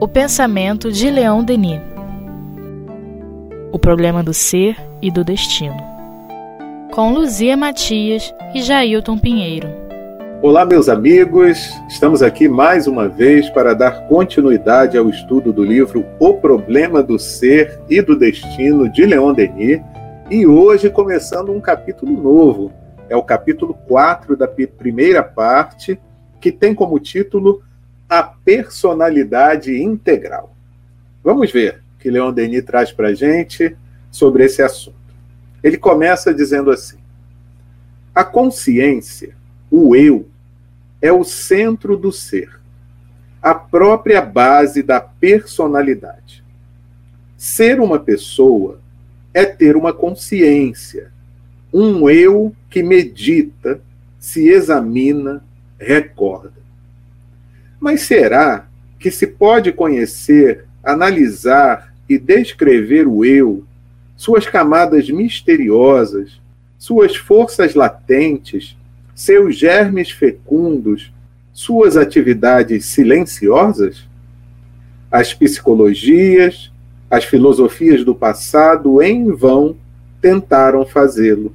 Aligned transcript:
O 0.00 0.06
pensamento 0.06 0.92
de 0.92 1.10
Leon 1.10 1.42
Denis. 1.42 1.80
O 3.72 3.78
problema 3.78 4.22
do 4.22 4.32
ser 4.32 4.76
e 5.02 5.10
do 5.10 5.24
destino. 5.24 5.76
Com 6.92 7.12
Luzia 7.12 7.56
Matias 7.56 8.32
e 8.54 8.62
Jailton 8.62 9.18
Pinheiro. 9.18 9.68
Olá, 10.40 10.64
meus 10.64 10.88
amigos. 10.88 11.70
Estamos 11.88 12.22
aqui 12.22 12.48
mais 12.48 12.86
uma 12.86 13.08
vez 13.08 13.50
para 13.50 13.74
dar 13.74 14.06
continuidade 14.06 14.96
ao 14.96 15.08
estudo 15.08 15.52
do 15.52 15.64
livro 15.64 16.06
O 16.20 16.34
Problema 16.34 17.02
do 17.02 17.18
Ser 17.18 17.80
e 17.90 18.00
do 18.00 18.16
Destino 18.16 18.88
de 18.88 19.04
Leon 19.06 19.32
Denis. 19.32 19.80
E 20.30 20.46
hoje 20.46 20.88
começando 20.88 21.50
um 21.50 21.60
capítulo 21.60 22.12
novo. 22.12 22.72
É 23.08 23.16
o 23.16 23.22
capítulo 23.22 23.74
4 23.88 24.36
da 24.36 24.46
primeira 24.46 25.22
parte, 25.22 26.00
que 26.44 26.52
tem 26.52 26.74
como 26.74 27.00
título 27.00 27.62
A 28.06 28.22
Personalidade 28.22 29.82
Integral. 29.82 30.54
Vamos 31.22 31.50
ver 31.50 31.80
o 31.96 31.98
que 31.98 32.10
Leon 32.10 32.34
Denis 32.34 32.62
traz 32.66 32.92
para 32.92 33.08
a 33.08 33.14
gente 33.14 33.74
sobre 34.10 34.44
esse 34.44 34.60
assunto. 34.60 34.98
Ele 35.62 35.78
começa 35.78 36.34
dizendo 36.34 36.70
assim: 36.70 36.98
A 38.14 38.22
consciência, 38.22 39.34
o 39.70 39.96
eu, 39.96 40.28
é 41.00 41.10
o 41.10 41.24
centro 41.24 41.96
do 41.96 42.12
ser, 42.12 42.60
a 43.40 43.54
própria 43.54 44.20
base 44.20 44.82
da 44.82 45.00
personalidade. 45.00 46.44
Ser 47.38 47.80
uma 47.80 47.98
pessoa 47.98 48.80
é 49.32 49.46
ter 49.46 49.76
uma 49.76 49.94
consciência, 49.94 51.10
um 51.72 52.10
eu 52.10 52.54
que 52.68 52.82
medita, 52.82 53.80
se 54.18 54.46
examina, 54.46 55.42
recorda. 55.84 56.64
Mas 57.78 58.02
será 58.02 58.66
que 58.98 59.10
se 59.10 59.26
pode 59.26 59.72
conhecer, 59.72 60.64
analisar 60.82 61.94
e 62.08 62.18
descrever 62.18 63.06
o 63.06 63.24
eu, 63.24 63.64
suas 64.16 64.46
camadas 64.46 65.10
misteriosas, 65.10 66.40
suas 66.78 67.14
forças 67.14 67.74
latentes, 67.74 68.76
seus 69.14 69.56
germes 69.56 70.10
fecundos, 70.10 71.12
suas 71.52 71.96
atividades 71.96 72.86
silenciosas? 72.86 74.08
As 75.10 75.34
psicologias, 75.34 76.72
as 77.10 77.24
filosofias 77.24 78.02
do 78.04 78.14
passado, 78.14 79.02
em 79.02 79.30
vão, 79.30 79.76
tentaram 80.20 80.86
fazê-lo. 80.86 81.54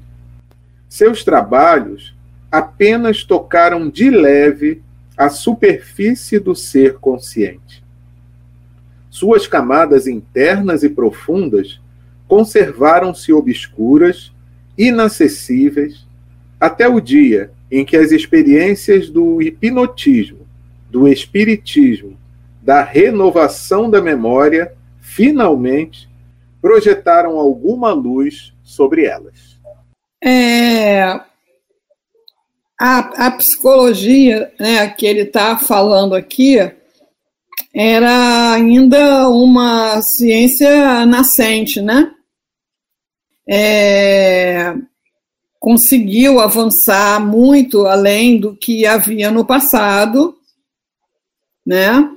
Seus 0.87 1.23
trabalhos 1.23 2.13
apenas 2.51 3.23
tocaram 3.23 3.89
de 3.89 4.09
leve 4.09 4.81
a 5.17 5.29
superfície 5.29 6.39
do 6.39 6.55
ser 6.55 6.97
consciente. 6.99 7.83
Suas 9.09 9.47
camadas 9.47 10.07
internas 10.07 10.83
e 10.83 10.89
profundas 10.89 11.81
conservaram-se 12.27 13.33
obscuras, 13.33 14.31
inacessíveis, 14.77 16.07
até 16.59 16.87
o 16.87 16.99
dia 16.99 17.51
em 17.71 17.83
que 17.83 17.97
as 17.97 18.11
experiências 18.11 19.09
do 19.09 19.41
hipnotismo, 19.41 20.47
do 20.89 21.07
espiritismo, 21.07 22.17
da 22.61 22.83
renovação 22.83 23.89
da 23.89 24.01
memória, 24.01 24.73
finalmente 24.99 26.09
projetaram 26.61 27.37
alguma 27.37 27.91
luz 27.91 28.53
sobre 28.63 29.05
elas. 29.05 29.59
É, 30.23 31.19
a, 32.79 33.27
a 33.27 33.31
psicologia 33.31 34.53
né, 34.57 34.87
que 34.89 35.05
ele 35.05 35.21
está 35.21 35.57
falando 35.57 36.15
aqui 36.15 36.57
era 37.75 38.53
ainda 38.53 39.27
uma 39.27 40.01
ciência 40.01 41.05
nascente, 41.05 41.81
né? 41.81 42.11
É, 43.47 44.73
conseguiu 45.59 46.39
avançar 46.39 47.19
muito 47.19 47.85
além 47.85 48.39
do 48.39 48.55
que 48.55 48.85
havia 48.85 49.29
no 49.29 49.45
passado, 49.45 50.35
né? 51.65 52.09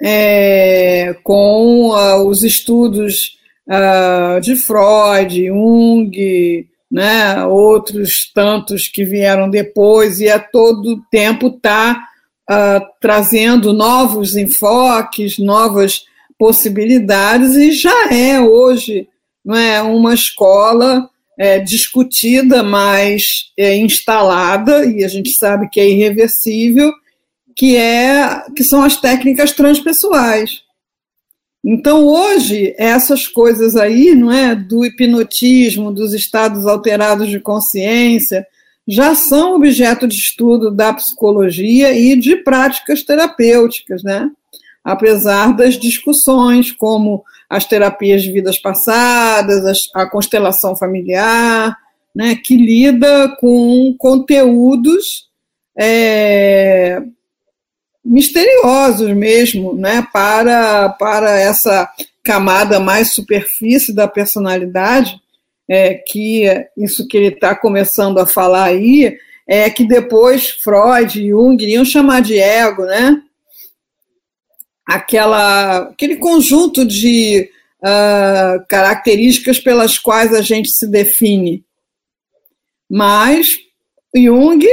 É, 0.00 1.14
com 1.22 1.90
uh, 1.90 2.26
os 2.26 2.44
estudos 2.44 3.36
uh, 3.68 4.40
de 4.40 4.56
Freud, 4.56 5.46
Jung, 5.46 6.68
né, 6.90 7.44
outros 7.44 8.30
tantos 8.34 8.88
que 8.88 9.04
vieram 9.04 9.50
depois, 9.50 10.20
e 10.20 10.28
a 10.28 10.38
todo 10.38 11.02
tempo 11.10 11.48
está 11.48 12.06
uh, 12.50 12.86
trazendo 13.00 13.72
novos 13.72 14.36
enfoques, 14.36 15.38
novas 15.38 16.04
possibilidades, 16.38 17.54
e 17.54 17.72
já 17.72 18.12
é 18.12 18.40
hoje 18.40 19.08
não 19.44 19.56
é, 19.56 19.82
uma 19.82 20.14
escola 20.14 21.08
é, 21.38 21.58
discutida, 21.58 22.62
mas 22.62 23.50
é, 23.56 23.76
instalada, 23.76 24.84
e 24.84 25.04
a 25.04 25.08
gente 25.08 25.30
sabe 25.32 25.68
que 25.70 25.80
é 25.80 25.88
irreversível, 25.88 26.92
que, 27.56 27.76
é, 27.76 28.42
que 28.54 28.62
são 28.62 28.82
as 28.82 28.96
técnicas 28.96 29.52
transpessoais. 29.52 30.67
Então, 31.64 32.06
hoje, 32.06 32.74
essas 32.78 33.26
coisas 33.26 33.76
aí, 33.76 34.14
não 34.14 34.32
é, 34.32 34.54
do 34.54 34.84
hipnotismo, 34.84 35.92
dos 35.92 36.14
estados 36.14 36.66
alterados 36.66 37.28
de 37.28 37.40
consciência, 37.40 38.46
já 38.86 39.14
são 39.14 39.54
objeto 39.54 40.06
de 40.06 40.14
estudo 40.14 40.70
da 40.70 40.94
psicologia 40.94 41.92
e 41.92 42.16
de 42.16 42.36
práticas 42.36 43.02
terapêuticas, 43.02 44.02
né? 44.02 44.30
Apesar 44.82 45.54
das 45.54 45.74
discussões 45.74 46.72
como 46.72 47.22
as 47.50 47.64
terapias 47.64 48.22
de 48.22 48.32
vidas 48.32 48.58
passadas, 48.58 49.88
a 49.94 50.06
constelação 50.06 50.76
familiar, 50.76 51.76
né, 52.14 52.34
que 52.36 52.56
lida 52.56 53.28
com 53.40 53.94
conteúdos 53.98 55.28
é, 55.78 57.00
misteriosos 58.08 59.10
mesmo, 59.14 59.74
né, 59.74 60.06
para, 60.12 60.88
para 60.88 61.38
essa 61.38 61.88
camada 62.24 62.80
mais 62.80 63.12
superfície 63.12 63.94
da 63.94 64.08
personalidade, 64.08 65.20
é, 65.68 65.94
que 65.94 66.44
isso 66.76 67.06
que 67.06 67.16
ele 67.16 67.28
está 67.28 67.54
começando 67.54 68.18
a 68.18 68.26
falar 68.26 68.64
aí, 68.64 69.16
é 69.46 69.68
que 69.68 69.86
depois 69.86 70.48
Freud 70.48 71.20
e 71.20 71.28
Jung 71.28 71.62
iriam 71.62 71.84
chamar 71.84 72.20
de 72.22 72.38
ego, 72.38 72.84
né? 72.84 73.22
Aquela, 74.86 75.88
aquele 75.88 76.16
conjunto 76.16 76.86
de 76.86 77.50
uh, 77.82 78.64
características 78.68 79.58
pelas 79.58 79.98
quais 79.98 80.32
a 80.34 80.40
gente 80.40 80.70
se 80.70 80.86
define. 80.86 81.62
Mas 82.90 83.56
Jung 84.14 84.66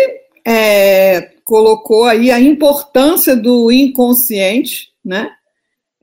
é, 0.45 1.34
colocou 1.45 2.05
aí 2.05 2.31
a 2.31 2.39
importância 2.39 3.35
do 3.35 3.71
inconsciente, 3.71 4.89
né? 5.03 5.29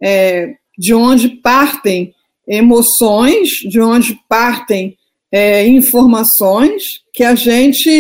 É, 0.01 0.55
de 0.79 0.95
onde 0.95 1.29
partem 1.29 2.15
emoções, 2.47 3.51
de 3.51 3.81
onde 3.81 4.19
partem 4.29 4.97
é, 5.31 5.67
informações 5.67 7.03
que 7.13 7.25
a 7.25 7.35
gente 7.35 7.91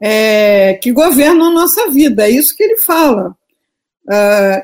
é, 0.00 0.74
que 0.74 0.92
governam 0.92 1.46
a 1.46 1.54
nossa 1.54 1.90
vida. 1.90 2.26
É 2.26 2.30
isso 2.30 2.54
que 2.56 2.62
ele 2.62 2.78
fala, 2.78 3.36
uh, 4.06 4.62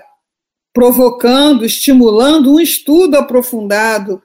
provocando, 0.73 1.65
estimulando 1.65 2.55
um 2.55 2.61
estudo 2.61 3.17
aprofundado, 3.17 4.23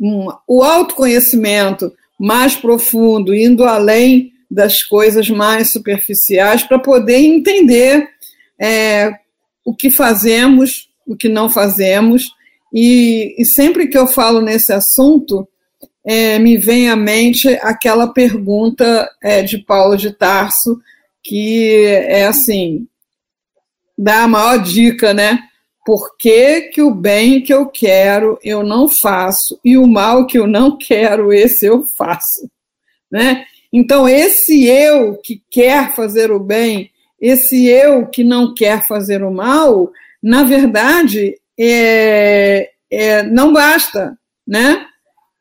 um, 0.00 0.28
o 0.46 0.62
autoconhecimento 0.62 1.92
mais 2.18 2.54
profundo, 2.54 3.34
indo 3.34 3.64
além 3.64 4.33
das 4.54 4.82
coisas 4.82 5.28
mais 5.28 5.72
superficiais 5.72 6.62
para 6.62 6.78
poder 6.78 7.18
entender 7.18 8.08
é, 8.60 9.12
o 9.64 9.74
que 9.74 9.90
fazemos, 9.90 10.88
o 11.06 11.16
que 11.16 11.28
não 11.28 11.50
fazemos. 11.50 12.30
E, 12.72 13.34
e 13.36 13.44
sempre 13.44 13.88
que 13.88 13.98
eu 13.98 14.06
falo 14.06 14.40
nesse 14.40 14.72
assunto, 14.72 15.46
é, 16.04 16.38
me 16.38 16.56
vem 16.56 16.88
à 16.88 16.94
mente 16.94 17.48
aquela 17.62 18.12
pergunta 18.12 19.10
é, 19.22 19.42
de 19.42 19.58
Paulo 19.58 19.96
de 19.96 20.12
Tarso, 20.12 20.80
que 21.22 21.84
é 21.86 22.26
assim, 22.26 22.86
dá 23.98 24.24
a 24.24 24.28
maior 24.28 24.62
dica, 24.62 25.12
né? 25.12 25.40
Por 25.84 26.16
que, 26.16 26.62
que 26.62 26.80
o 26.80 26.94
bem 26.94 27.42
que 27.42 27.52
eu 27.52 27.66
quero 27.66 28.38
eu 28.42 28.62
não 28.62 28.88
faço 28.88 29.58
e 29.64 29.76
o 29.76 29.86
mal 29.86 30.26
que 30.26 30.38
eu 30.38 30.46
não 30.46 30.78
quero, 30.78 31.32
esse 31.32 31.66
eu 31.66 31.84
faço? 31.84 32.48
Né? 33.10 33.44
Então, 33.76 34.08
esse 34.08 34.68
eu 34.68 35.16
que 35.16 35.42
quer 35.50 35.96
fazer 35.96 36.30
o 36.30 36.38
bem, 36.38 36.92
esse 37.20 37.66
eu 37.66 38.06
que 38.06 38.22
não 38.22 38.54
quer 38.54 38.86
fazer 38.86 39.24
o 39.24 39.32
mal, 39.32 39.90
na 40.22 40.44
verdade, 40.44 41.34
é, 41.58 42.70
é, 42.88 43.24
não 43.24 43.52
basta, 43.52 44.16
né? 44.46 44.86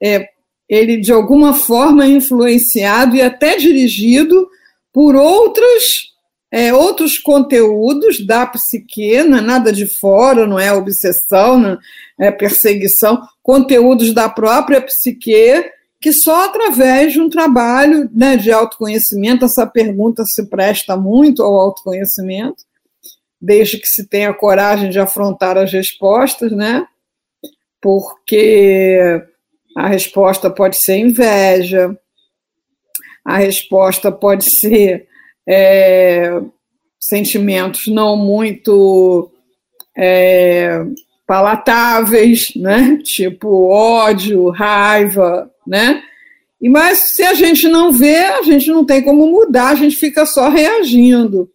É, 0.01 0.29
ele, 0.67 0.97
de 0.97 1.11
alguma 1.13 1.53
forma, 1.53 2.05
é 2.05 2.07
influenciado 2.07 3.15
e 3.15 3.21
até 3.21 3.55
dirigido 3.55 4.49
por 4.91 5.15
outras 5.15 6.11
é, 6.51 6.73
outros 6.73 7.19
conteúdos 7.19 8.25
da 8.25 8.47
psique, 8.47 9.23
não 9.23 9.37
é 9.37 9.41
nada 9.41 9.71
de 9.71 9.85
fora, 9.85 10.47
não 10.47 10.59
é 10.59 10.73
obsessão, 10.73 11.59
não 11.59 11.77
é 12.19 12.31
perseguição, 12.31 13.21
conteúdos 13.43 14.11
da 14.11 14.27
própria 14.27 14.81
psique, 14.81 15.71
que 16.03 16.11
só 16.11 16.47
através 16.47 17.13
de 17.13 17.21
um 17.21 17.29
trabalho 17.29 18.09
né, 18.13 18.35
de 18.35 18.51
autoconhecimento, 18.51 19.45
essa 19.45 19.65
pergunta 19.65 20.25
se 20.25 20.49
presta 20.49 20.97
muito 20.97 21.41
ao 21.41 21.55
autoconhecimento, 21.55 22.65
desde 23.39 23.77
que 23.77 23.87
se 23.87 24.05
tenha 24.05 24.33
coragem 24.33 24.89
de 24.89 24.99
afrontar 24.99 25.57
as 25.57 25.71
respostas, 25.71 26.51
né? 26.51 26.85
Porque 27.81 29.23
a 29.77 29.87
resposta 29.87 30.49
pode 30.49 30.75
ser 30.83 30.97
inveja, 30.97 31.97
a 33.23 33.37
resposta 33.37 34.11
pode 34.11 34.43
ser 34.59 35.07
é, 35.47 36.37
sentimentos 36.99 37.87
não 37.87 38.17
muito 38.17 39.31
é, 39.97 40.83
palatáveis, 41.25 42.51
né? 42.57 42.97
Tipo 43.03 43.69
ódio, 43.69 44.49
raiva, 44.49 45.49
né? 45.65 46.03
E 46.61 46.69
mas 46.69 47.11
se 47.13 47.23
a 47.23 47.33
gente 47.33 47.67
não 47.67 47.91
vê, 47.91 48.17
a 48.17 48.41
gente 48.41 48.69
não 48.69 48.85
tem 48.85 49.01
como 49.01 49.27
mudar, 49.27 49.69
a 49.69 49.75
gente 49.75 49.95
fica 49.95 50.25
só 50.25 50.49
reagindo. 50.49 51.49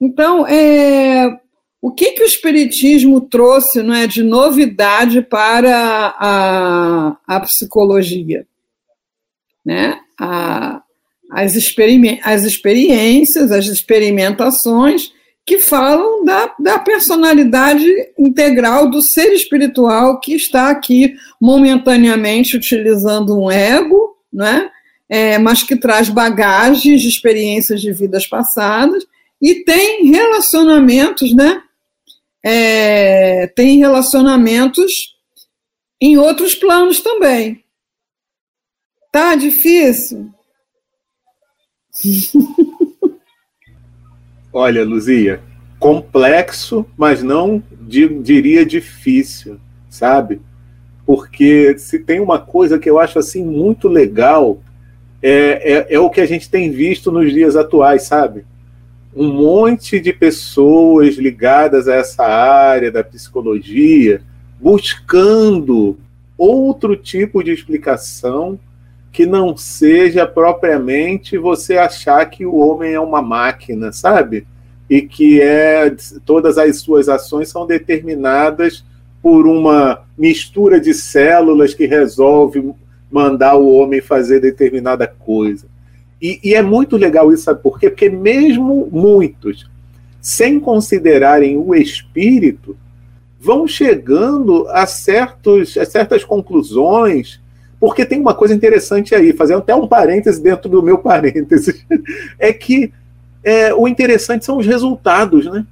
Então, 0.00 0.46
é, 0.46 1.40
o 1.80 1.92
que, 1.92 2.12
que 2.12 2.22
o 2.22 2.26
Espiritismo 2.26 3.20
trouxe 3.20 3.82
não 3.82 3.94
é, 3.94 4.06
de 4.06 4.22
novidade 4.22 5.22
para 5.22 6.14
a, 6.18 7.16
a 7.26 7.40
psicologia? 7.40 8.46
Né? 9.64 9.98
A, 10.18 10.82
as, 11.30 11.54
experien 11.54 12.20
as 12.24 12.44
experiências, 12.44 13.52
as 13.52 13.66
experimentações 13.66 15.12
que 15.48 15.58
falam 15.58 16.22
da, 16.26 16.54
da 16.60 16.78
personalidade 16.78 17.86
integral 18.18 18.90
do 18.90 19.00
ser 19.00 19.32
espiritual 19.32 20.20
que 20.20 20.34
está 20.34 20.68
aqui 20.68 21.16
momentaneamente 21.40 22.54
utilizando 22.54 23.40
um 23.40 23.50
ego, 23.50 24.14
né? 24.30 24.70
É, 25.08 25.38
mas 25.38 25.62
que 25.62 25.74
traz 25.74 26.10
bagagens 26.10 27.00
de 27.00 27.08
experiências 27.08 27.80
de 27.80 27.90
vidas 27.94 28.26
passadas 28.26 29.06
e 29.40 29.64
tem 29.64 30.04
relacionamentos, 30.10 31.34
né? 31.34 31.62
É, 32.44 33.46
tem 33.46 33.78
relacionamentos 33.78 35.16
em 35.98 36.18
outros 36.18 36.54
planos 36.54 37.00
também. 37.00 37.64
Tá 39.10 39.34
difícil? 39.34 40.30
Olha, 44.60 44.84
Luzia, 44.84 45.40
complexo, 45.78 46.84
mas 46.96 47.22
não 47.22 47.62
diria 47.80 48.66
difícil, 48.66 49.56
sabe? 49.88 50.40
Porque 51.06 51.78
se 51.78 52.00
tem 52.00 52.18
uma 52.18 52.40
coisa 52.40 52.76
que 52.76 52.90
eu 52.90 52.98
acho 52.98 53.20
assim 53.20 53.44
muito 53.44 53.86
legal 53.86 54.60
é, 55.22 55.74
é, 55.74 55.94
é 55.94 56.00
o 56.00 56.10
que 56.10 56.20
a 56.20 56.26
gente 56.26 56.50
tem 56.50 56.72
visto 56.72 57.12
nos 57.12 57.32
dias 57.32 57.54
atuais, 57.54 58.02
sabe? 58.08 58.44
Um 59.14 59.32
monte 59.32 60.00
de 60.00 60.12
pessoas 60.12 61.14
ligadas 61.14 61.86
a 61.86 61.94
essa 61.94 62.24
área 62.24 62.90
da 62.90 63.04
psicologia 63.04 64.22
buscando 64.60 65.96
outro 66.36 66.96
tipo 66.96 67.44
de 67.44 67.52
explicação 67.52 68.58
que 69.18 69.26
não 69.26 69.56
seja 69.56 70.24
propriamente 70.24 71.36
você 71.36 71.76
achar 71.76 72.24
que 72.26 72.46
o 72.46 72.54
homem 72.54 72.92
é 72.92 73.00
uma 73.00 73.20
máquina, 73.20 73.90
sabe? 73.90 74.46
E 74.88 75.02
que 75.02 75.40
é 75.40 75.92
todas 76.24 76.56
as 76.56 76.78
suas 76.78 77.08
ações 77.08 77.48
são 77.48 77.66
determinadas 77.66 78.84
por 79.20 79.44
uma 79.44 80.04
mistura 80.16 80.80
de 80.80 80.94
células 80.94 81.74
que 81.74 81.84
resolve 81.84 82.72
mandar 83.10 83.56
o 83.56 83.68
homem 83.68 84.00
fazer 84.00 84.38
determinada 84.38 85.08
coisa. 85.08 85.66
E, 86.22 86.38
e 86.44 86.54
é 86.54 86.62
muito 86.62 86.96
legal 86.96 87.32
isso, 87.32 87.42
sabe 87.42 87.60
por 87.60 87.76
quê? 87.80 87.90
Porque 87.90 88.08
mesmo 88.08 88.88
muitos, 88.88 89.68
sem 90.20 90.60
considerarem 90.60 91.56
o 91.56 91.74
espírito, 91.74 92.76
vão 93.40 93.66
chegando 93.66 94.68
a, 94.68 94.86
certos, 94.86 95.76
a 95.76 95.84
certas 95.84 96.22
conclusões 96.22 97.40
porque 97.80 98.04
tem 98.04 98.20
uma 98.20 98.34
coisa 98.34 98.54
interessante 98.54 99.14
aí, 99.14 99.32
fazendo 99.32 99.58
até 99.58 99.74
um 99.74 99.86
parêntese 99.86 100.42
dentro 100.42 100.68
do 100.68 100.82
meu 100.82 100.98
parêntese, 100.98 101.84
é 102.38 102.52
que 102.52 102.92
é, 103.42 103.72
o 103.72 103.86
interessante 103.86 104.44
são 104.44 104.58
os 104.58 104.66
resultados, 104.66 105.46
né? 105.46 105.64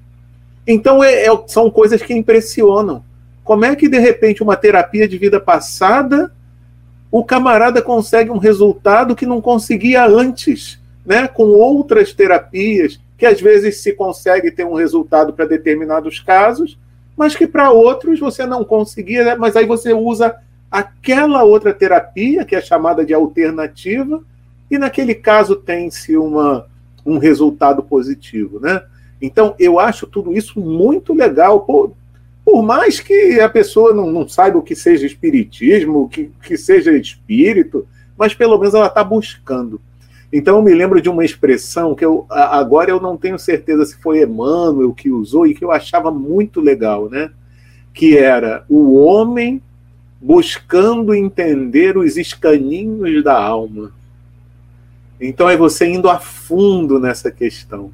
Então 0.66 1.02
é, 1.02 1.26
é, 1.26 1.44
são 1.46 1.70
coisas 1.70 2.00
que 2.02 2.14
impressionam. 2.14 3.04
Como 3.44 3.64
é 3.64 3.74
que 3.76 3.88
de 3.88 3.98
repente 3.98 4.42
uma 4.42 4.56
terapia 4.56 5.06
de 5.06 5.18
vida 5.18 5.40
passada 5.40 6.32
o 7.10 7.24
camarada 7.24 7.80
consegue 7.80 8.30
um 8.30 8.38
resultado 8.38 9.14
que 9.14 9.24
não 9.24 9.40
conseguia 9.40 10.04
antes, 10.06 10.78
né? 11.04 11.26
Com 11.26 11.44
outras 11.44 12.12
terapias 12.12 13.00
que 13.16 13.24
às 13.24 13.40
vezes 13.40 13.82
se 13.82 13.92
consegue 13.92 14.50
ter 14.50 14.64
um 14.64 14.74
resultado 14.74 15.32
para 15.32 15.46
determinados 15.46 16.20
casos, 16.20 16.78
mas 17.16 17.34
que 17.34 17.46
para 17.46 17.70
outros 17.70 18.20
você 18.20 18.44
não 18.44 18.62
conseguia, 18.64 19.24
né? 19.24 19.34
mas 19.34 19.56
aí 19.56 19.64
você 19.64 19.94
usa 19.94 20.36
aquela 20.70 21.44
outra 21.44 21.72
terapia, 21.72 22.44
que 22.44 22.56
é 22.56 22.60
chamada 22.60 23.04
de 23.04 23.14
alternativa, 23.14 24.22
e 24.70 24.78
naquele 24.78 25.14
caso 25.14 25.56
tem-se 25.56 26.16
uma, 26.16 26.66
um 27.04 27.18
resultado 27.18 27.82
positivo. 27.82 28.58
Né? 28.60 28.82
Então, 29.20 29.54
eu 29.58 29.78
acho 29.78 30.06
tudo 30.06 30.36
isso 30.36 30.60
muito 30.60 31.14
legal. 31.14 31.60
Por, 31.60 31.92
por 32.44 32.62
mais 32.62 33.00
que 33.00 33.40
a 33.40 33.48
pessoa 33.48 33.94
não, 33.94 34.10
não 34.10 34.28
saiba 34.28 34.58
o 34.58 34.62
que 34.62 34.74
seja 34.74 35.06
espiritismo, 35.06 36.02
o 36.02 36.08
que, 36.08 36.30
que 36.42 36.56
seja 36.56 36.96
espírito, 36.96 37.86
mas 38.16 38.34
pelo 38.34 38.58
menos 38.58 38.74
ela 38.74 38.86
está 38.86 39.04
buscando. 39.04 39.80
Então 40.32 40.56
eu 40.56 40.62
me 40.62 40.74
lembro 40.74 41.00
de 41.00 41.08
uma 41.08 41.24
expressão 41.24 41.94
que 41.94 42.04
eu 42.04 42.26
agora 42.28 42.90
eu 42.90 43.00
não 43.00 43.16
tenho 43.16 43.38
certeza 43.38 43.84
se 43.84 43.96
foi 44.02 44.22
Emmanuel 44.22 44.92
que 44.92 45.10
usou 45.10 45.46
e 45.46 45.54
que 45.54 45.64
eu 45.64 45.70
achava 45.70 46.10
muito 46.10 46.60
legal, 46.60 47.08
né? 47.08 47.30
Que 47.94 48.18
era 48.18 48.64
o 48.68 48.96
homem 48.96 49.62
buscando 50.20 51.14
entender 51.14 51.96
os 51.96 52.16
escaninhos 52.16 53.22
da 53.22 53.38
alma. 53.38 53.92
Então 55.20 55.48
é 55.48 55.56
você 55.56 55.86
indo 55.86 56.08
a 56.08 56.18
fundo 56.18 56.98
nessa 56.98 57.30
questão, 57.30 57.90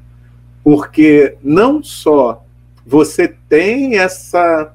porque 0.63 1.37
não 1.43 1.83
só 1.83 2.43
você 2.85 3.27
tem 3.27 3.97
essa 3.97 4.73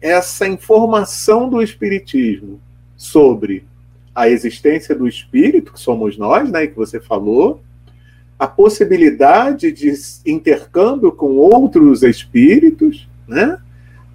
essa 0.00 0.46
informação 0.46 1.48
do 1.48 1.62
espiritismo 1.62 2.60
sobre 2.94 3.64
a 4.14 4.28
existência 4.28 4.94
do 4.94 5.08
espírito, 5.08 5.72
que 5.72 5.80
somos 5.80 6.18
nós, 6.18 6.50
né, 6.50 6.66
que 6.66 6.76
você 6.76 7.00
falou, 7.00 7.62
a 8.38 8.46
possibilidade 8.46 9.72
de 9.72 9.94
intercâmbio 10.26 11.10
com 11.10 11.36
outros 11.36 12.02
espíritos, 12.02 13.08
né? 13.26 13.58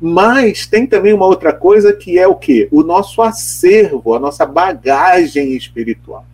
Mas 0.01 0.65
tem 0.65 0.87
também 0.87 1.11
uma 1.11 1.25
outra 1.25 1.51
coisa 1.51 1.91
que 1.91 2.17
é 2.17 2.25
o 2.25 2.35
quê? 2.35 2.69
O 2.71 2.83
nosso 2.83 3.21
acervo, 3.21 4.13
a 4.13 4.19
nossa 4.19 4.45
bagagem 4.45 5.55
espiritual, 5.57 6.25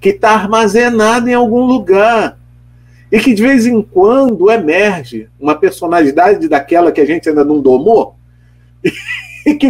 que 0.00 0.08
está 0.08 0.30
armazenada 0.30 1.30
em 1.30 1.34
algum 1.34 1.64
lugar. 1.64 2.36
E 3.10 3.20
que 3.20 3.32
de 3.32 3.42
vez 3.42 3.66
em 3.66 3.80
quando 3.80 4.50
emerge 4.50 5.28
uma 5.40 5.54
personalidade 5.54 6.48
daquela 6.48 6.92
que 6.92 7.00
a 7.00 7.06
gente 7.06 7.28
ainda 7.28 7.44
não 7.44 7.60
domou, 7.60 8.16
e 9.46 9.54
que. 9.54 9.68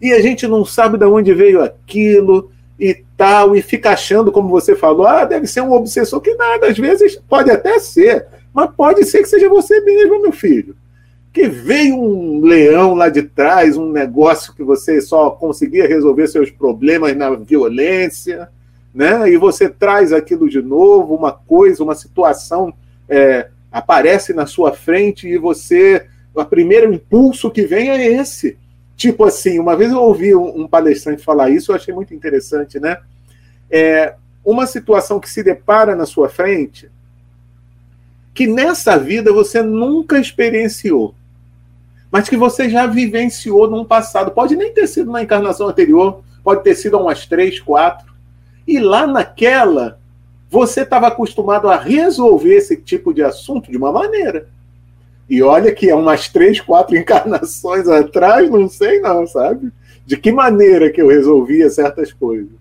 E 0.00 0.12
a 0.12 0.20
gente 0.20 0.46
não 0.46 0.64
sabe 0.64 0.98
de 0.98 1.06
onde 1.06 1.32
veio 1.32 1.62
aquilo 1.62 2.50
e 2.78 3.02
tal, 3.16 3.56
e 3.56 3.62
fica 3.62 3.90
achando, 3.90 4.30
como 4.30 4.48
você 4.48 4.76
falou, 4.76 5.06
ah, 5.06 5.24
deve 5.24 5.46
ser 5.46 5.62
um 5.62 5.72
obsessor, 5.72 6.20
que 6.20 6.34
nada, 6.34 6.66
às 6.66 6.76
vezes 6.76 7.16
pode 7.28 7.50
até 7.50 7.78
ser, 7.78 8.26
mas 8.52 8.70
pode 8.76 9.04
ser 9.04 9.22
que 9.22 9.28
seja 9.28 9.48
você 9.48 9.80
mesmo, 9.80 10.20
meu 10.20 10.32
filho 10.32 10.76
que 11.34 11.48
veio 11.48 11.96
um 11.96 12.42
leão 12.42 12.94
lá 12.94 13.08
de 13.08 13.24
trás, 13.24 13.76
um 13.76 13.90
negócio 13.90 14.54
que 14.54 14.62
você 14.62 15.00
só 15.00 15.32
conseguia 15.32 15.88
resolver 15.88 16.28
seus 16.28 16.48
problemas 16.48 17.16
na 17.16 17.30
violência, 17.30 18.48
né? 18.94 19.28
E 19.28 19.36
você 19.36 19.68
traz 19.68 20.12
aquilo 20.12 20.48
de 20.48 20.62
novo, 20.62 21.12
uma 21.12 21.32
coisa, 21.32 21.82
uma 21.82 21.96
situação 21.96 22.72
é, 23.08 23.48
aparece 23.72 24.32
na 24.32 24.46
sua 24.46 24.72
frente 24.72 25.26
e 25.26 25.36
você, 25.36 26.06
o 26.32 26.44
primeiro 26.44 26.94
impulso 26.94 27.50
que 27.50 27.66
vem 27.66 27.90
é 27.90 28.12
esse. 28.12 28.56
Tipo 28.96 29.24
assim, 29.24 29.58
uma 29.58 29.76
vez 29.76 29.90
eu 29.90 30.00
ouvi 30.00 30.36
um, 30.36 30.60
um 30.60 30.68
palestrante 30.68 31.24
falar 31.24 31.50
isso, 31.50 31.72
eu 31.72 31.76
achei 31.76 31.92
muito 31.92 32.14
interessante, 32.14 32.78
né? 32.78 32.98
É, 33.68 34.14
uma 34.44 34.68
situação 34.68 35.18
que 35.18 35.28
se 35.28 35.42
depara 35.42 35.96
na 35.96 36.06
sua 36.06 36.28
frente, 36.28 36.88
que 38.32 38.46
nessa 38.46 38.96
vida 38.96 39.32
você 39.32 39.60
nunca 39.62 40.16
experienciou 40.16 41.12
mas 42.14 42.28
que 42.28 42.36
você 42.36 42.70
já 42.70 42.86
vivenciou 42.86 43.68
num 43.68 43.84
passado. 43.84 44.30
Pode 44.30 44.54
nem 44.54 44.72
ter 44.72 44.86
sido 44.86 45.10
na 45.10 45.20
encarnação 45.20 45.66
anterior, 45.66 46.22
pode 46.44 46.62
ter 46.62 46.76
sido 46.76 46.96
umas 46.96 47.26
três, 47.26 47.58
quatro. 47.58 48.14
E 48.68 48.78
lá 48.78 49.04
naquela, 49.04 49.98
você 50.48 50.82
estava 50.82 51.08
acostumado 51.08 51.68
a 51.68 51.76
resolver 51.76 52.54
esse 52.54 52.76
tipo 52.76 53.12
de 53.12 53.20
assunto 53.20 53.68
de 53.68 53.76
uma 53.76 53.90
maneira. 53.90 54.46
E 55.28 55.42
olha 55.42 55.74
que 55.74 55.90
é 55.90 55.94
umas 55.96 56.28
três, 56.28 56.60
quatro 56.60 56.94
encarnações 56.96 57.88
atrás, 57.88 58.48
não 58.48 58.68
sei 58.68 59.00
não, 59.00 59.26
sabe? 59.26 59.72
De 60.06 60.16
que 60.16 60.30
maneira 60.30 60.90
que 60.90 61.02
eu 61.02 61.08
resolvia 61.08 61.68
certas 61.68 62.12
coisas. 62.12 62.52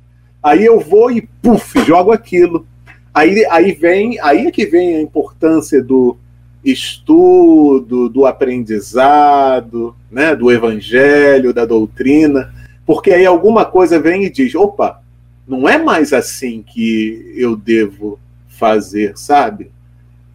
Aí 0.42 0.66
eu 0.66 0.80
vou 0.80 1.12
e, 1.12 1.30
puf, 1.44 1.80
jogo 1.86 2.12
aquilo. 2.12 2.66
Aí, 3.14 3.46
aí 3.52 3.72
vem, 3.72 4.20
aí 4.20 4.48
é 4.48 4.52
que 4.52 4.66
vem 4.66 4.96
a 4.96 5.02
importância 5.02 5.80
do 5.80 6.18
estudo, 6.64 8.08
do 8.08 8.26
aprendizado, 8.26 9.96
né, 10.10 10.36
do 10.36 10.52
evangelho, 10.52 11.54
da 11.54 11.66
doutrina, 11.66 12.54
porque 12.86 13.12
aí 13.12 13.26
alguma 13.26 13.66
coisa 13.66 14.00
vem 14.00 14.24
e 14.24 14.30
diz: 14.30 14.56
opa, 14.56 15.02
não 15.48 15.68
é 15.68 15.78
mais 15.78 16.14
assim 16.14 16.64
que 16.66 17.34
eu 17.36 17.56
devo 17.56 18.20
fazer, 18.48 19.18
sabe? 19.18 19.72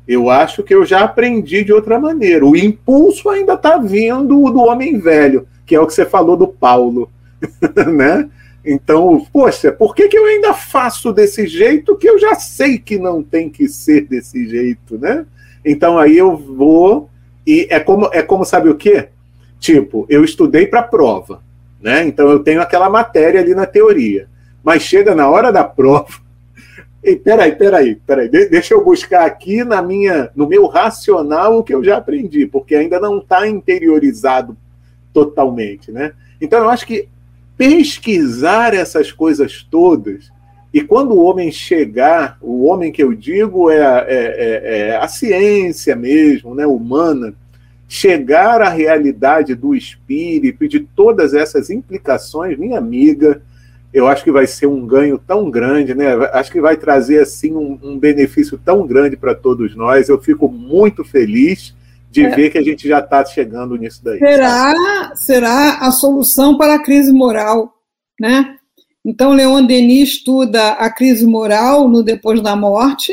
Eu 0.07 0.31
acho 0.31 0.63
que 0.63 0.75
eu 0.75 0.85
já 0.85 1.01
aprendi 1.01 1.63
de 1.63 1.73
outra 1.73 1.99
maneira. 1.99 2.45
O 2.45 2.57
impulso 2.57 3.29
ainda 3.29 3.55
está 3.55 3.77
vindo 3.77 4.51
do 4.51 4.61
homem 4.61 4.99
velho, 4.99 5.47
que 5.67 5.75
é 5.75 5.81
o 5.81 5.87
que 5.87 5.93
você 5.93 6.07
falou 6.07 6.37
do 6.37 6.49
Paulo, 6.49 7.11
né? 7.93 8.29
Então, 8.65 9.25
poxa, 9.33 9.71
por 9.71 9.95
que, 9.95 10.09
que 10.09 10.19
eu 10.19 10.27
ainda 10.27 10.53
faço 10.53 11.13
desse 11.13 11.47
jeito 11.47 11.97
que 11.97 12.09
eu 12.09 12.19
já 12.19 12.35
sei 12.35 12.79
que 12.79 12.99
não 12.99 13.23
tem 13.23 13.49
que 13.49 13.69
ser 13.69 14.03
desse 14.03 14.47
jeito, 14.49 14.99
né? 14.99 15.25
Então 15.65 15.99
aí 15.99 16.17
eu 16.17 16.37
vou 16.37 17.11
e 17.47 17.67
é 17.71 17.81
como 17.81 18.09
é 18.13 18.23
como 18.23 18.45
sabe 18.45 18.69
o 18.69 18.77
quê? 18.77 19.09
Tipo, 19.59 20.07
eu 20.09 20.25
estudei 20.25 20.67
para 20.67 20.83
prova, 20.83 21.43
né? 21.81 22.05
Então 22.07 22.29
eu 22.31 22.41
tenho 22.41 22.61
aquela 22.61 22.89
matéria 22.89 23.41
ali 23.41 23.55
na 23.55 23.67
teoria, 23.67 24.29
mas 24.63 24.83
chega 24.83 25.15
na 25.15 25.29
hora 25.29 25.53
da 25.53 25.65
prova 25.65 26.21
e 27.03 27.17
peraí, 27.17 27.57
peraí, 27.57 27.97
peraí, 27.97 28.29
deixa 28.29 28.75
eu 28.75 28.85
buscar 28.85 29.25
aqui 29.25 29.65
na 29.65 29.83
minha, 29.83 30.31
no 30.35 30.47
meu 30.47 30.67
racional 30.67 31.59
o 31.59 31.63
que 31.63 31.75
eu 31.75 31.83
já 31.83 31.97
aprendi, 31.97 32.47
porque 32.47 32.75
ainda 32.75 33.01
não 33.01 33.19
está 33.19 33.49
interiorizado 33.49 34.57
totalmente, 35.13 35.91
né? 35.91 36.13
Então 36.41 36.61
eu 36.61 36.69
acho 36.69 36.87
que 36.87 37.09
pesquisar 37.57 38.73
essas 38.73 39.11
coisas 39.11 39.67
todas 39.69 40.31
e 40.73 40.83
quando 40.83 41.13
o 41.13 41.23
homem 41.23 41.51
chegar, 41.51 42.37
o 42.41 42.65
homem 42.65 42.93
que 42.93 43.03
eu 43.03 43.15
digo 43.15 43.71
é, 43.71 43.77
é, 43.77 44.07
é, 44.09 44.89
é 44.89 44.97
a 44.97 45.09
ciência 45.09 45.97
mesmo, 45.97 46.55
né, 46.55 46.67
humana, 46.67 47.35
chegar 47.89 48.61
à 48.61 48.69
realidade 48.69 49.55
do 49.55 49.75
espírito 49.75 50.63
e 50.65 50.69
de 50.69 50.81
todas 50.81 51.33
essas 51.33 51.71
implicações, 51.71 52.59
minha 52.59 52.77
amiga, 52.77 53.41
eu 53.95 54.07
acho 54.07 54.23
que 54.23 54.31
vai 54.31 54.47
ser 54.47 54.67
um 54.67 54.87
ganho 54.87 55.19
tão 55.19 55.51
grande, 55.51 55.95
né? 55.95 56.15
Acho 56.35 56.53
que 56.53 56.61
vai 56.61 56.77
trazer 56.77 57.21
assim 57.21 57.55
um, 57.55 57.79
um 57.83 57.99
benefício 57.99 58.61
tão 58.63 58.87
grande 58.87 59.17
para 59.17 59.35
todos 59.35 59.75
nós. 59.75 60.11
Eu 60.11 60.21
fico 60.21 60.47
muito 60.49 61.03
feliz 61.03 61.75
de 62.11 62.25
é. 62.25 62.29
ver 62.35 62.51
que 62.51 62.59
a 62.59 62.63
gente 62.63 62.87
já 62.87 62.99
está 62.99 63.25
chegando 63.25 63.77
nisso 63.77 64.05
daí. 64.05 64.19
Será, 64.19 65.13
será 65.15 65.79
a 65.79 65.91
solução 65.91 66.59
para 66.59 66.75
a 66.75 66.83
crise 66.83 67.11
moral, 67.11 67.73
né? 68.21 68.58
Então, 69.05 69.33
Leon 69.33 69.65
Denis 69.65 70.11
estuda 70.11 70.71
a 70.73 70.91
crise 70.91 71.27
moral 71.27 71.89
no 71.89 72.03
depois 72.03 72.41
da 72.41 72.55
morte, 72.57 73.13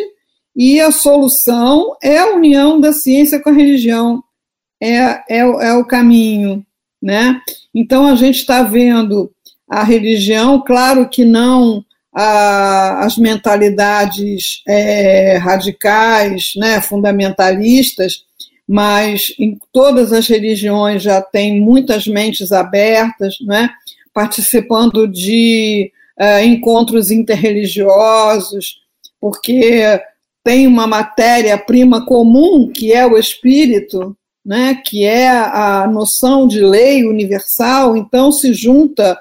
e 0.56 0.80
a 0.80 0.92
solução 0.92 1.96
é 2.02 2.18
a 2.18 2.34
união 2.34 2.80
da 2.80 2.94
ciência 2.94 3.40
com 3.40 3.50
a 3.50 3.54
religião, 3.54 4.24
é, 4.82 4.96
é, 5.30 5.40
é 5.40 5.74
o 5.74 5.86
caminho. 5.86 6.66
Né? 7.02 7.40
Então, 7.74 8.08
a 8.08 8.16
gente 8.16 8.40
está 8.40 8.64
vendo 8.64 9.32
a 9.70 9.84
religião, 9.84 10.64
claro 10.66 11.10
que 11.10 11.26
não 11.26 11.84
a, 12.14 13.06
as 13.06 13.18
mentalidades 13.18 14.62
é, 14.68 15.38
radicais, 15.38 16.54
né, 16.56 16.80
fundamentalistas, 16.80 18.24
mas 18.68 19.34
em 19.38 19.60
todas 19.72 20.14
as 20.14 20.28
religiões 20.28 21.04
já 21.04 21.22
tem 21.22 21.60
muitas 21.60 22.08
mentes 22.08 22.52
abertas, 22.52 23.36
né? 23.42 23.70
Participando 24.16 25.10
de 25.10 25.92
uh, 26.18 26.42
encontros 26.42 27.12
interreligiosos, 27.12 28.78
porque 29.20 30.02
tem 30.42 30.66
uma 30.68 30.88
matéria-prima 30.88 32.06
comum, 32.06 32.72
que 32.72 32.94
é 32.94 33.06
o 33.06 33.18
espírito, 33.18 34.16
né, 34.46 34.82
que 34.86 35.04
é 35.04 35.28
a 35.28 35.86
noção 35.92 36.48
de 36.48 36.62
lei 36.62 37.04
universal, 37.04 37.98
então 37.98 38.32
se 38.32 38.54
junta 38.54 39.20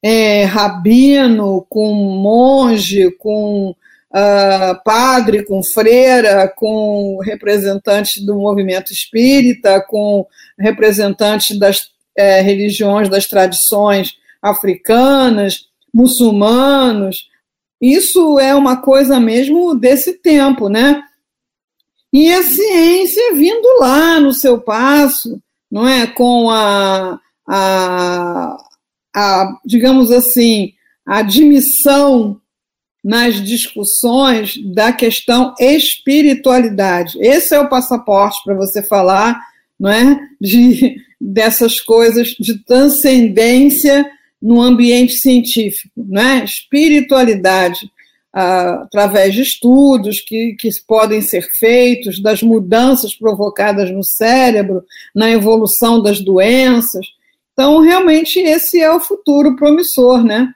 é, 0.00 0.44
rabino 0.44 1.66
com 1.68 1.92
monge, 1.92 3.10
com 3.18 3.70
uh, 3.70 4.84
padre, 4.84 5.44
com 5.44 5.64
freira, 5.64 6.46
com 6.46 7.18
representante 7.24 8.24
do 8.24 8.36
movimento 8.36 8.92
espírita, 8.92 9.80
com 9.80 10.24
representante 10.56 11.58
das 11.58 11.88
é, 12.16 12.40
religiões, 12.40 13.08
das 13.08 13.26
tradições 13.26 14.18
africanas, 14.42 15.68
muçulmanos. 15.92 17.28
Isso 17.80 18.38
é 18.38 18.54
uma 18.54 18.76
coisa 18.76 19.20
mesmo 19.20 19.74
desse 19.74 20.14
tempo, 20.14 20.68
né? 20.68 21.02
E 22.12 22.32
a 22.32 22.42
ciência 22.42 23.34
vindo 23.34 23.80
lá 23.80 24.18
no 24.18 24.32
seu 24.32 24.60
passo, 24.60 25.40
não 25.70 25.86
é? 25.86 26.06
Com 26.06 26.50
a, 26.50 27.20
a, 27.46 28.56
a 29.14 29.58
digamos 29.64 30.10
assim, 30.10 30.72
a 31.06 31.18
admissão 31.18 32.40
nas 33.04 33.36
discussões 33.42 34.58
da 34.74 34.92
questão 34.92 35.54
espiritualidade. 35.58 37.18
Esse 37.20 37.54
é 37.54 37.60
o 37.60 37.68
passaporte 37.68 38.38
para 38.44 38.54
você 38.54 38.82
falar, 38.82 39.40
não 39.78 39.90
é? 39.90 40.18
De, 40.40 40.96
dessas 41.20 41.80
coisas 41.80 42.28
de 42.38 42.58
transcendência 42.64 44.04
no 44.40 44.60
ambiente 44.60 45.14
científico, 45.14 45.92
né? 45.96 46.44
espiritualidade, 46.44 47.90
ah, 48.32 48.82
através 48.84 49.34
de 49.34 49.42
estudos 49.42 50.20
que, 50.20 50.54
que 50.58 50.68
podem 50.86 51.20
ser 51.20 51.42
feitos, 51.58 52.22
das 52.22 52.42
mudanças 52.42 53.14
provocadas 53.14 53.90
no 53.90 54.04
cérebro, 54.04 54.84
na 55.14 55.30
evolução 55.30 56.02
das 56.02 56.20
doenças. 56.20 57.06
Então, 57.52 57.80
realmente, 57.80 58.38
esse 58.38 58.80
é 58.80 58.92
o 58.92 59.00
futuro 59.00 59.56
promissor, 59.56 60.22
né? 60.22 60.52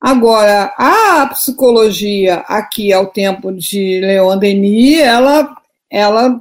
Agora, 0.00 0.74
a 0.78 1.26
psicologia 1.26 2.36
aqui 2.48 2.92
ao 2.92 3.06
tempo 3.06 3.52
de 3.52 4.00
Leon 4.00 4.38
Denis, 4.38 4.98
ela, 4.98 5.54
ela 5.90 6.40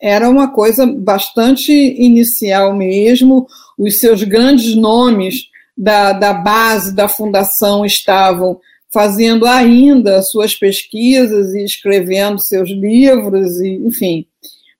era 0.00 0.28
uma 0.28 0.48
coisa 0.48 0.86
bastante 0.86 1.72
inicial 1.72 2.74
mesmo, 2.74 3.46
os 3.78 3.98
seus 3.98 4.22
grandes 4.22 4.74
nomes 4.74 5.48
da, 5.76 6.12
da 6.12 6.32
base 6.32 6.94
da 6.94 7.08
fundação 7.08 7.84
estavam 7.84 8.60
fazendo 8.92 9.46
ainda 9.46 10.22
suas 10.22 10.54
pesquisas 10.54 11.52
e 11.52 11.64
escrevendo 11.64 12.40
seus 12.40 12.70
livros, 12.70 13.60
e, 13.60 13.74
enfim. 13.84 14.26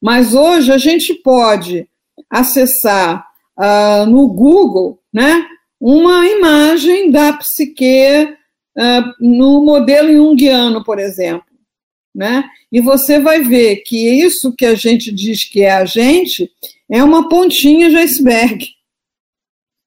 Mas 0.01 0.35
hoje 0.35 0.71
a 0.71 0.79
gente 0.79 1.15
pode 1.15 1.89
acessar 2.31 3.27
uh, 3.59 4.07
no 4.07 4.29
Google 4.29 5.01
né, 5.13 5.45
uma 5.81 6.27
imagem 6.27 7.11
da 7.11 7.33
psique 7.33 8.29
uh, 8.77 9.15
no 9.21 9.65
modelo 9.65 10.13
junguiano, 10.13 10.85
por 10.85 10.99
exemplo. 10.99 11.54
Né? 12.15 12.45
E 12.71 12.81
você 12.81 13.19
vai 13.19 13.43
ver 13.43 13.77
que 13.79 14.09
isso 14.09 14.55
que 14.55 14.65
a 14.65 14.75
gente 14.75 15.11
diz 15.11 15.45
que 15.45 15.63
é 15.63 15.73
a 15.73 15.85
gente 15.85 16.51
é 16.89 17.03
uma 17.03 17.29
pontinha 17.29 17.91
de 17.91 17.97
iceberg. 17.97 18.69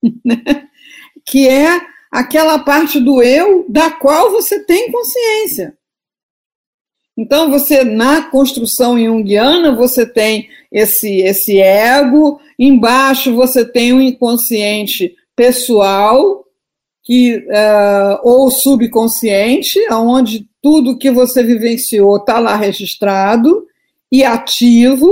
Né? 0.23 0.67
que 1.27 1.47
é 1.47 1.81
aquela 2.09 2.57
parte 2.59 2.99
do 2.99 3.21
eu 3.21 3.65
da 3.67 3.91
qual 3.91 4.31
você 4.31 4.63
tem 4.63 4.91
consciência. 4.91 5.77
Então, 7.17 7.49
você, 7.49 7.83
na 7.83 8.29
construção 8.29 8.97
junguiana, 8.97 9.75
você 9.75 10.05
tem 10.05 10.49
esse, 10.71 11.17
esse 11.21 11.59
ego, 11.59 12.39
embaixo 12.57 13.33
você 13.33 13.65
tem 13.65 13.91
o 13.91 13.97
um 13.97 14.01
inconsciente 14.01 15.15
pessoal, 15.35 16.45
que, 17.03 17.37
uh, 17.37 18.19
ou 18.21 18.51
subconsciente, 18.51 19.79
onde 19.91 20.47
tudo 20.67 20.97
que 20.97 21.09
você 21.09 21.41
vivenciou 21.41 22.17
está 22.17 22.39
lá 22.39 22.57
registrado, 22.57 23.65
e 24.11 24.21
ativo, 24.21 25.09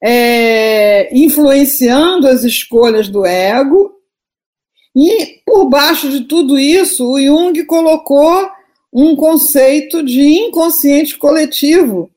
é, 0.00 1.08
influenciando 1.12 2.28
as 2.28 2.44
escolhas 2.44 3.08
do 3.08 3.26
ego. 3.26 3.92
E 4.94 5.40
por 5.44 5.68
baixo 5.68 6.08
de 6.08 6.20
tudo 6.26 6.56
isso, 6.56 7.04
o 7.10 7.20
Jung 7.20 7.64
colocou 7.64 8.48
um 8.92 9.16
conceito 9.16 10.00
de 10.04 10.22
inconsciente 10.22 11.18
coletivo, 11.18 12.08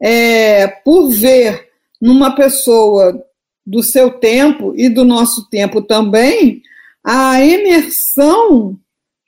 é, 0.00 0.66
por 0.66 1.10
ver 1.10 1.68
numa 2.00 2.34
pessoa 2.34 3.22
do 3.66 3.82
seu 3.82 4.12
tempo 4.12 4.72
e 4.74 4.88
do 4.88 5.04
nosso 5.04 5.46
tempo 5.50 5.82
também 5.82 6.62
a 7.04 7.44
emersão 7.44 8.78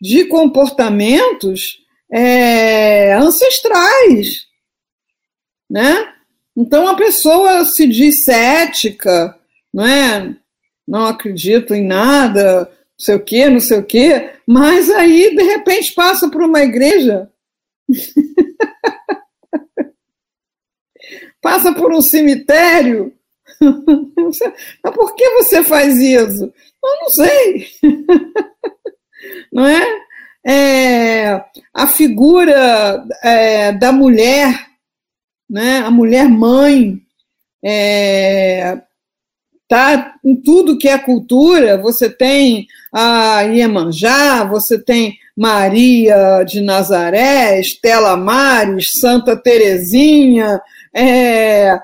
de 0.01 0.25
comportamentos 0.25 1.87
é, 2.13 3.15
ancestrais, 3.15 4.47
né? 5.71 6.13
Então 6.57 6.89
a 6.89 6.97
pessoa 6.97 7.65
se 7.65 7.87
diz 7.87 8.25
cética, 8.25 9.39
não 9.73 9.87
é? 9.87 10.37
Não 10.87 11.07
acredito 11.07 11.75
em 11.75 11.87
nada, 11.87 12.63
não 12.63 12.69
sei 12.99 13.15
o 13.15 13.25
quê, 13.25 13.49
não 13.49 13.61
sei 13.61 13.79
o 13.79 13.85
quê, 13.85 14.31
mas 14.47 14.91
aí 14.91 15.37
de 15.37 15.43
repente 15.43 15.93
passa 15.93 16.29
por 16.31 16.43
uma 16.43 16.63
igreja, 16.63 17.31
passa 21.41 21.73
por 21.75 21.93
um 21.93 22.01
cemitério. 22.01 23.15
Mas 24.85 24.95
por 24.95 25.15
que 25.15 25.29
você 25.31 25.65
faz 25.65 25.97
isso? 25.97 26.45
Eu 26.45 27.01
não 27.01 27.09
sei. 27.09 27.67
Não 29.53 29.67
é? 29.67 30.08
É 30.47 31.45
a 31.75 31.87
figura 31.87 33.05
é, 33.23 33.73
da 33.73 33.93
mulher 33.93 34.69
né? 35.49 35.79
A 35.79 35.91
mulher 35.91 36.29
mãe 36.29 37.01
é, 37.65 38.79
tá 39.67 40.15
em 40.25 40.37
tudo 40.37 40.79
que 40.79 40.89
é 40.89 40.99
cultura. 40.99 41.79
Você 41.79 42.11
tem 42.11 42.67
a 42.93 43.43
Iemanjá, 43.43 44.45
você 44.45 44.79
tem 44.79 45.17
Maria 45.37 46.43
de 46.45 46.61
Nazaré, 46.61 47.61
Estela 47.61 48.17
Mares, 48.17 48.99
Santa 49.01 49.37
Terezinha, 49.37 50.61
é, 50.95 51.79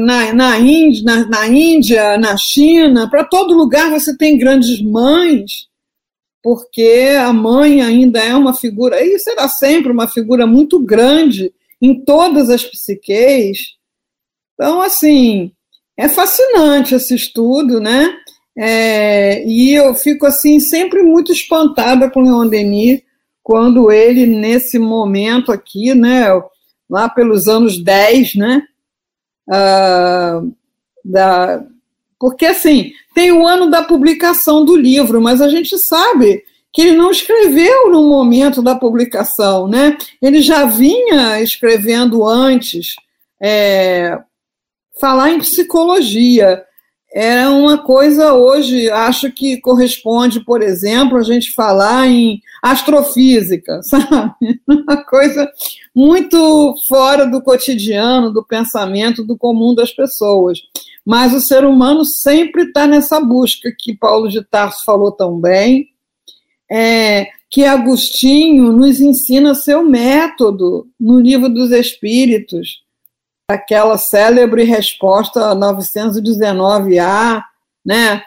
na, 0.00 0.32
na, 0.32 0.58
Índia, 0.58 1.02
na, 1.04 1.26
na 1.26 1.46
Índia, 1.48 2.18
na 2.18 2.36
China, 2.36 3.08
para 3.08 3.24
todo 3.24 3.54
lugar 3.54 3.90
você 3.90 4.16
tem 4.16 4.36
grandes 4.36 4.82
mães, 4.82 5.68
porque 6.44 7.16
a 7.18 7.32
mãe 7.32 7.80
ainda 7.80 8.20
é 8.20 8.36
uma 8.36 8.52
figura, 8.52 9.02
e 9.02 9.18
será 9.18 9.48
sempre 9.48 9.90
uma 9.90 10.06
figura 10.06 10.46
muito 10.46 10.78
grande 10.78 11.50
em 11.80 12.04
todas 12.04 12.50
as 12.50 12.62
psiqueis. 12.62 13.76
Então, 14.52 14.82
assim, 14.82 15.50
é 15.96 16.06
fascinante 16.06 16.94
esse 16.94 17.14
estudo, 17.14 17.80
né? 17.80 18.14
É, 18.54 19.42
e 19.46 19.72
eu 19.72 19.94
fico, 19.94 20.26
assim, 20.26 20.60
sempre 20.60 21.02
muito 21.02 21.32
espantada 21.32 22.10
com 22.10 22.20
Leon 22.20 22.46
Denis, 22.46 23.00
quando 23.42 23.90
ele, 23.90 24.26
nesse 24.26 24.78
momento 24.78 25.50
aqui, 25.50 25.94
né, 25.94 26.26
lá 26.90 27.08
pelos 27.08 27.48
anos 27.48 27.82
10, 27.82 28.34
né, 28.34 28.62
uh, 29.48 30.54
da, 31.02 31.64
porque, 32.18 32.44
assim, 32.44 32.92
tem 33.14 33.32
o 33.32 33.46
ano 33.46 33.70
da 33.70 33.82
publicação 33.82 34.64
do 34.64 34.76
livro, 34.76 35.20
mas 35.22 35.40
a 35.40 35.48
gente 35.48 35.78
sabe 35.78 36.42
que 36.72 36.82
ele 36.82 36.96
não 36.96 37.12
escreveu 37.12 37.90
no 37.90 38.02
momento 38.08 38.60
da 38.60 38.74
publicação, 38.74 39.68
né? 39.68 39.96
Ele 40.20 40.42
já 40.42 40.64
vinha 40.64 41.40
escrevendo 41.40 42.26
antes, 42.26 42.96
é, 43.40 44.18
falar 45.00 45.30
em 45.30 45.38
psicologia. 45.38 46.64
É 47.14 47.46
uma 47.46 47.78
coisa 47.78 48.34
hoje, 48.34 48.90
acho 48.90 49.30
que 49.30 49.60
corresponde, 49.60 50.40
por 50.40 50.60
exemplo, 50.60 51.16
a 51.16 51.22
gente 51.22 51.52
falar 51.52 52.08
em 52.08 52.40
astrofísica, 52.60 53.80
sabe? 53.86 54.60
Uma 54.66 54.96
coisa 55.04 55.48
muito 55.94 56.74
fora 56.88 57.24
do 57.24 57.40
cotidiano, 57.40 58.32
do 58.32 58.44
pensamento, 58.44 59.24
do 59.24 59.38
comum 59.38 59.76
das 59.76 59.92
pessoas. 59.92 60.58
Mas 61.04 61.34
o 61.34 61.40
ser 61.40 61.64
humano 61.64 62.04
sempre 62.04 62.62
está 62.62 62.86
nessa 62.86 63.20
busca 63.20 63.70
que 63.76 63.94
Paulo 63.94 64.28
de 64.28 64.42
Tarso 64.42 64.84
falou 64.84 65.12
tão 65.12 65.38
bem, 65.38 65.88
é, 66.70 67.26
que 67.50 67.64
Agostinho 67.64 68.72
nos 68.72 69.00
ensina 69.00 69.54
seu 69.54 69.84
método 69.84 70.88
no 70.98 71.20
livro 71.20 71.48
dos 71.48 71.70
Espíritos, 71.70 72.82
aquela 73.48 73.98
célebre 73.98 74.64
resposta 74.64 75.54
919A, 75.54 77.42
né? 77.84 78.22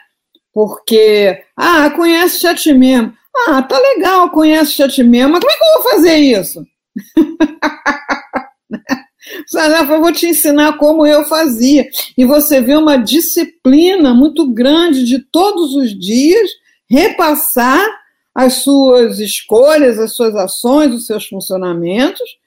Porque, 0.54 1.44
ah, 1.56 1.90
conhece 1.90 2.48
a 2.48 2.56
ti 2.56 2.74
mesmo. 2.74 3.14
Ah, 3.48 3.62
tá 3.62 3.78
legal, 3.78 4.30
conhece 4.30 4.82
a 4.82 4.88
ti 4.88 5.04
mesmo, 5.04 5.34
mas 5.34 5.42
como 5.42 5.52
é 5.52 5.58
que 5.58 5.64
eu 5.64 5.74
vou 5.74 5.84
fazer 5.92 6.18
isso? 6.18 6.66
eu 9.54 10.02
vou 10.02 10.12
te 10.12 10.28
ensinar 10.28 10.78
como 10.78 11.06
eu 11.06 11.24
fazia. 11.26 11.88
E 12.18 12.26
você 12.26 12.62
vê 12.62 12.76
uma 12.76 12.98
disciplina 12.98 14.14
muito 14.14 14.48
grande 14.48 15.04
de 15.04 15.20
todos 15.20 15.76
os 15.76 15.98
dias 15.98 16.50
repassar 16.90 17.86
as 18.34 18.56
suas 18.56 19.20
escolhas, 19.20 20.00
as 20.00 20.16
suas 20.16 20.36
ações, 20.36 20.94
os 20.94 21.08
seus 21.08 21.26
funcionamentos, 21.26 22.38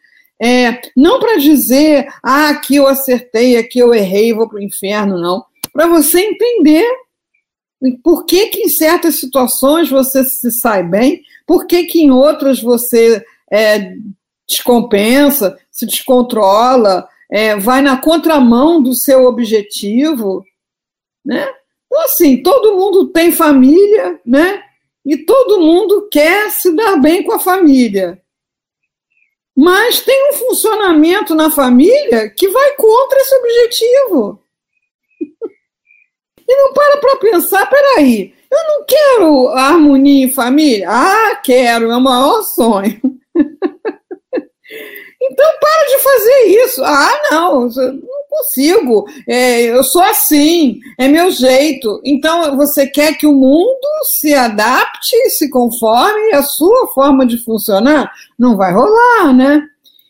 é, 0.40 0.80
não 0.96 1.18
para 1.18 1.36
dizer, 1.36 2.06
ah, 2.22 2.50
aqui 2.50 2.76
eu 2.76 2.86
acertei, 2.86 3.56
aqui 3.56 3.78
eu 3.78 3.92
errei, 3.92 4.32
vou 4.32 4.48
para 4.48 4.58
o 4.58 4.62
inferno, 4.62 5.20
não. 5.20 5.44
Para 5.72 5.86
você 5.86 6.20
entender 6.20 6.86
por 8.02 8.24
que, 8.24 8.46
que 8.46 8.60
em 8.60 8.68
certas 8.68 9.20
situações 9.20 9.90
você 9.90 10.24
se 10.24 10.50
sai 10.52 10.82
bem, 10.82 11.22
por 11.46 11.66
que, 11.66 11.84
que 11.84 12.00
em 12.00 12.10
outras 12.10 12.60
você 12.60 13.22
é, 13.52 13.94
descompensa, 14.50 15.58
se 15.70 15.86
descontrola, 15.86 17.08
é, 17.30 17.56
vai 17.56 17.82
na 17.82 17.96
contramão 17.96 18.82
do 18.82 18.94
seu 18.94 19.24
objetivo, 19.24 20.44
né? 21.24 21.48
Então, 21.86 22.02
assim, 22.04 22.42
todo 22.42 22.76
mundo 22.76 23.08
tem 23.08 23.32
família, 23.32 24.20
né? 24.24 24.62
e 25.04 25.16
todo 25.16 25.60
mundo 25.60 26.08
quer 26.10 26.50
se 26.50 26.74
dar 26.74 26.96
bem 26.96 27.22
com 27.22 27.32
a 27.32 27.38
família. 27.38 28.20
Mas 29.56 30.00
tem 30.00 30.30
um 30.30 30.34
funcionamento 30.34 31.34
na 31.34 31.50
família 31.50 32.30
que 32.30 32.48
vai 32.48 32.76
contra 32.76 33.18
esse 33.18 33.34
objetivo. 33.34 34.42
E 36.52 36.56
não 36.56 36.72
para 36.72 36.96
para 36.96 37.16
pensar, 37.18 37.64
peraí, 37.70 38.34
eu 38.50 38.58
não 38.66 38.84
quero 38.84 39.48
harmonia 39.50 40.24
em 40.24 40.28
família? 40.28 40.90
Ah, 40.90 41.36
quero, 41.36 41.92
é 41.92 41.96
o 41.96 42.00
maior 42.00 42.42
sonho. 42.42 43.00
Então 45.22 45.46
para 45.60 45.86
de 45.88 46.02
fazer 46.02 46.64
isso. 46.64 46.84
Ah, 46.84 47.20
não, 47.30 47.68
não 47.68 48.20
consigo. 48.28 49.04
É, 49.28 49.62
eu 49.64 49.82
sou 49.82 50.02
assim, 50.02 50.78
é 50.98 51.08
meu 51.08 51.30
jeito. 51.30 52.00
Então 52.04 52.56
você 52.56 52.86
quer 52.86 53.16
que 53.16 53.26
o 53.26 53.32
mundo 53.32 53.86
se 54.18 54.32
adapte, 54.32 55.30
se 55.30 55.50
conforme 55.50 56.32
à 56.32 56.42
sua 56.42 56.88
forma 56.88 57.26
de 57.26 57.42
funcionar? 57.42 58.10
Não 58.38 58.56
vai 58.56 58.72
rolar, 58.72 59.34
né? 59.34 59.62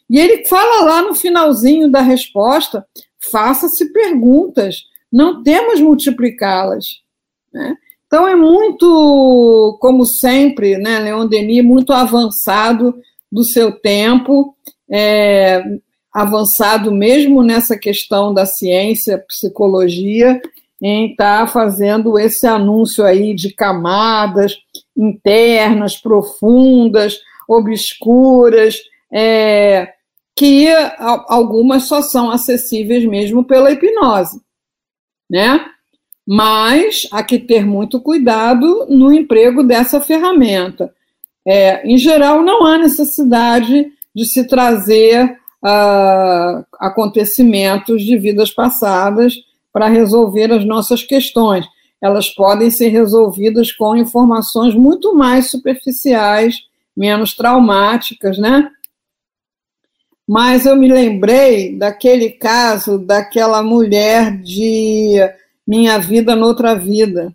E 0.08 0.18
ele 0.18 0.44
fala 0.44 0.84
lá 0.84 1.02
no 1.02 1.14
finalzinho 1.14 1.90
da 1.90 2.00
resposta: 2.00 2.86
faça-se 3.30 3.92
perguntas, 3.92 4.84
não 5.10 5.42
temos 5.42 5.80
multiplicá-las. 5.80 6.86
Né? 7.52 7.74
Então 8.06 8.26
é 8.26 8.34
muito, 8.34 9.78
como 9.80 10.04
sempre, 10.04 10.76
né, 10.78 10.98
Leon 10.98 11.28
Denis, 11.28 11.64
muito 11.64 11.92
avançado 11.92 12.94
do 13.30 13.44
seu 13.44 13.72
tempo 13.72 14.54
é, 14.90 15.62
avançado 16.12 16.90
mesmo 16.90 17.42
nessa 17.42 17.78
questão 17.78 18.34
da 18.34 18.44
ciência, 18.44 19.24
psicologia, 19.28 20.40
em 20.82 21.10
estar 21.10 21.40
tá 21.40 21.46
fazendo 21.46 22.18
esse 22.18 22.46
anúncio 22.46 23.04
aí 23.04 23.34
de 23.34 23.52
camadas 23.52 24.56
internas, 24.96 25.96
profundas, 25.96 27.20
obscuras, 27.46 28.78
é, 29.12 29.92
que 30.34 30.68
algumas 31.28 31.84
só 31.84 32.00
são 32.00 32.30
acessíveis 32.30 33.04
mesmo 33.04 33.44
pela 33.44 33.70
hipnose, 33.70 34.40
né? 35.28 35.66
Mas 36.26 37.08
há 37.12 37.22
que 37.22 37.38
ter 37.38 37.66
muito 37.66 38.00
cuidado 38.00 38.86
no 38.88 39.12
emprego 39.12 39.62
dessa 39.62 40.00
ferramenta. 40.00 40.94
É, 41.46 41.86
em 41.86 41.96
geral, 41.96 42.42
não 42.42 42.66
há 42.66 42.78
necessidade 42.78 43.86
de 44.14 44.24
se 44.24 44.46
trazer 44.46 45.38
uh, 45.64 46.64
acontecimentos 46.78 48.02
de 48.02 48.16
vidas 48.18 48.50
passadas 48.50 49.34
para 49.72 49.88
resolver 49.88 50.52
as 50.52 50.64
nossas 50.64 51.02
questões. 51.02 51.64
Elas 52.02 52.28
podem 52.28 52.70
ser 52.70 52.88
resolvidas 52.88 53.72
com 53.72 53.96
informações 53.96 54.74
muito 54.74 55.14
mais 55.14 55.50
superficiais, 55.50 56.56
menos 56.96 57.34
traumáticas, 57.34 58.38
né? 58.38 58.70
Mas 60.26 60.64
eu 60.64 60.76
me 60.76 60.90
lembrei 60.90 61.76
daquele 61.76 62.30
caso 62.30 62.98
daquela 62.98 63.62
mulher 63.62 64.40
de 64.40 65.16
Minha 65.66 65.98
Vida 65.98 66.36
Noutra 66.36 66.74
Vida. 66.74 67.34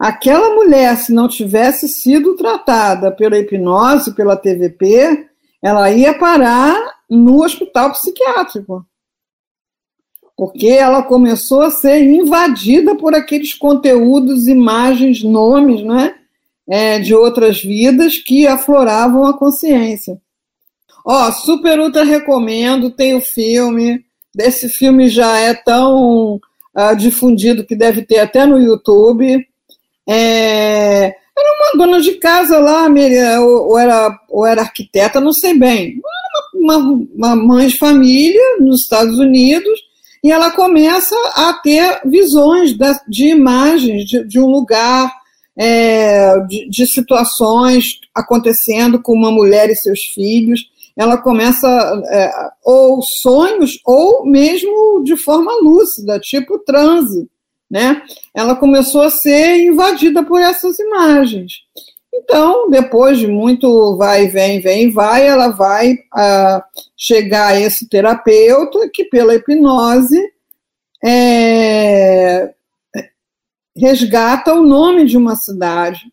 Aquela 0.00 0.54
mulher, 0.54 0.96
se 0.96 1.12
não 1.12 1.28
tivesse 1.28 1.86
sido 1.86 2.34
tratada 2.34 3.12
pela 3.12 3.38
hipnose, 3.38 4.14
pela 4.14 4.36
TVP, 4.36 5.28
ela 5.62 5.90
ia 5.90 6.18
parar 6.18 6.74
no 7.08 7.44
hospital 7.44 7.92
psiquiátrico. 7.92 8.86
Porque 10.34 10.68
ela 10.68 11.02
começou 11.02 11.60
a 11.60 11.70
ser 11.70 12.02
invadida 12.02 12.96
por 12.96 13.14
aqueles 13.14 13.52
conteúdos, 13.52 14.48
imagens, 14.48 15.22
nomes, 15.22 15.84
né? 15.84 16.14
é, 16.70 17.00
de 17.00 17.12
outras 17.12 17.60
vidas 17.60 18.16
que 18.16 18.46
afloravam 18.46 19.26
a 19.26 19.36
consciência. 19.36 20.20
Ó, 21.04 21.32
super 21.32 21.80
ultra 21.80 22.04
recomendo, 22.04 22.92
tem 22.92 23.16
o 23.16 23.20
filme. 23.20 24.04
Esse 24.38 24.68
filme 24.68 25.08
já 25.08 25.36
é 25.36 25.52
tão 25.52 26.36
uh, 26.36 26.96
difundido 26.96 27.66
que 27.66 27.74
deve 27.74 28.02
ter 28.02 28.20
até 28.20 28.46
no 28.46 28.56
YouTube. 28.56 29.44
É, 30.08 31.04
era 31.06 31.74
uma 31.74 31.86
dona 31.86 32.00
de 32.00 32.12
casa 32.12 32.58
lá, 32.58 32.88
ou, 33.40 33.78
era, 33.78 34.18
ou 34.28 34.46
era 34.46 34.62
arquiteta, 34.62 35.20
não 35.20 35.32
sei 35.32 35.54
bem. 35.54 36.00
Uma, 36.54 36.76
uma, 36.76 37.06
uma 37.14 37.36
mãe 37.36 37.68
de 37.68 37.78
família 37.78 38.58
nos 38.58 38.82
Estados 38.82 39.18
Unidos, 39.18 39.80
e 40.22 40.30
ela 40.30 40.50
começa 40.50 41.16
a 41.34 41.54
ter 41.54 42.00
visões 42.04 42.72
de, 42.72 42.92
de 43.08 43.28
imagens 43.28 44.04
de, 44.04 44.24
de, 44.26 44.38
um 44.38 44.46
lugar, 44.46 45.10
é, 45.56 46.38
de, 46.46 46.68
de 46.68 46.86
situações 46.86 48.00
acontecendo 48.14 49.00
com 49.00 49.12
uma 49.12 49.30
mulher 49.30 49.70
e 49.70 49.76
seus 49.76 50.00
filhos 50.14 50.60
ela 51.00 51.16
começa 51.16 51.66
é, 52.10 52.30
ou 52.62 53.00
sonhos 53.02 53.80
ou 53.86 54.26
mesmo 54.26 55.02
de 55.02 55.16
forma 55.16 55.50
lúcida, 55.62 56.20
tipo 56.20 56.58
transe, 56.58 57.26
né? 57.70 58.02
Ela 58.34 58.56
começou 58.56 59.02
a 59.02 59.10
ser 59.10 59.60
invadida 59.62 60.24
por 60.24 60.40
essas 60.40 60.78
imagens. 60.78 61.60
Então, 62.12 62.68
depois 62.68 63.18
de 63.18 63.26
muito 63.26 63.96
vai, 63.96 64.26
vem, 64.26 64.60
vem, 64.60 64.90
vai, 64.90 65.26
ela 65.26 65.48
vai 65.48 65.92
uh, 65.92 66.62
chegar 66.96 67.48
a 67.48 67.60
esse 67.60 67.88
terapeuta 67.88 68.90
que, 68.92 69.04
pela 69.04 69.34
hipnose, 69.34 70.20
é, 71.04 72.52
resgata 73.76 74.52
o 74.54 74.62
nome 74.62 75.06
de 75.06 75.16
uma 75.16 75.36
cidade 75.36 76.12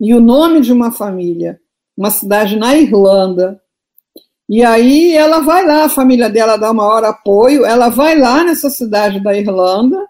e 0.00 0.14
o 0.14 0.20
nome 0.20 0.60
de 0.62 0.72
uma 0.72 0.90
família, 0.90 1.60
uma 1.96 2.10
cidade 2.10 2.56
na 2.56 2.76
Irlanda, 2.76 3.60
e 4.48 4.62
aí 4.64 5.14
ela 5.14 5.40
vai 5.40 5.66
lá, 5.66 5.84
a 5.84 5.88
família 5.88 6.30
dela 6.30 6.56
dá 6.56 6.72
maior 6.72 7.04
apoio, 7.04 7.64
ela 7.64 7.88
vai 7.88 8.16
lá 8.18 8.44
nessa 8.44 8.70
cidade 8.70 9.20
da 9.20 9.36
Irlanda, 9.36 10.06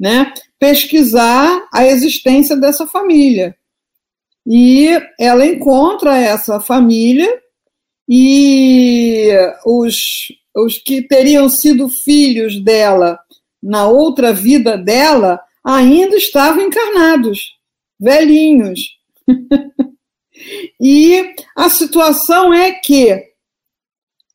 né, 0.00 0.32
pesquisar 0.58 1.68
a 1.70 1.86
existência 1.86 2.56
dessa 2.56 2.86
família. 2.86 3.54
E 4.46 4.88
ela 5.18 5.44
encontra 5.44 6.16
essa 6.16 6.58
família 6.58 7.38
e 8.08 9.28
os, 9.66 9.96
os 10.56 10.78
que 10.78 11.02
teriam 11.02 11.50
sido 11.50 11.90
filhos 11.90 12.58
dela 12.64 13.20
na 13.62 13.86
outra 13.86 14.32
vida 14.32 14.78
dela 14.78 15.38
ainda 15.62 16.16
estavam 16.16 16.64
encarnados, 16.64 17.58
velhinhos. 18.00 18.80
e 20.80 21.34
a 21.54 21.68
situação 21.68 22.54
é 22.54 22.72
que 22.72 23.22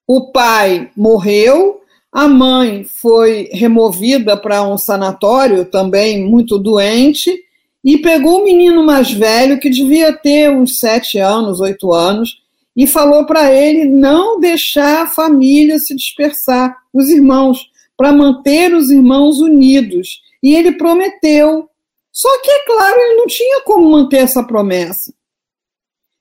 o 0.08 0.32
pai 0.32 0.92
morreu, 0.96 1.82
a 2.16 2.30
mãe 2.30 2.86
foi 2.86 3.50
removida 3.52 4.38
para 4.38 4.64
um 4.64 4.78
sanatório, 4.78 5.66
também 5.66 6.24
muito 6.24 6.58
doente, 6.58 7.44
e 7.84 7.98
pegou 7.98 8.40
o 8.40 8.44
menino 8.46 8.86
mais 8.86 9.12
velho, 9.12 9.60
que 9.60 9.70
devia 9.70 10.14
ter 10.14 10.50
uns 10.50 10.80
sete 10.80 11.18
anos, 11.18 11.60
oito 11.60 11.92
anos, 11.92 12.42
e 12.74 12.88
falou 12.88 13.26
para 13.26 13.54
ele 13.54 13.84
não 13.84 14.40
deixar 14.40 15.02
a 15.02 15.08
família 15.08 15.78
se 15.78 15.94
dispersar, 15.94 16.74
os 16.94 17.10
irmãos, 17.10 17.70
para 17.98 18.14
manter 18.14 18.74
os 18.74 18.90
irmãos 18.90 19.42
unidos. 19.42 20.22
E 20.42 20.56
ele 20.56 20.72
prometeu. 20.72 21.70
Só 22.14 22.30
que, 22.42 22.50
é 22.50 22.66
claro, 22.66 22.98
ele 22.98 23.18
não 23.18 23.28
tinha 23.28 23.60
como 23.66 23.92
manter 23.92 24.20
essa 24.20 24.42
promessa. 24.42 25.14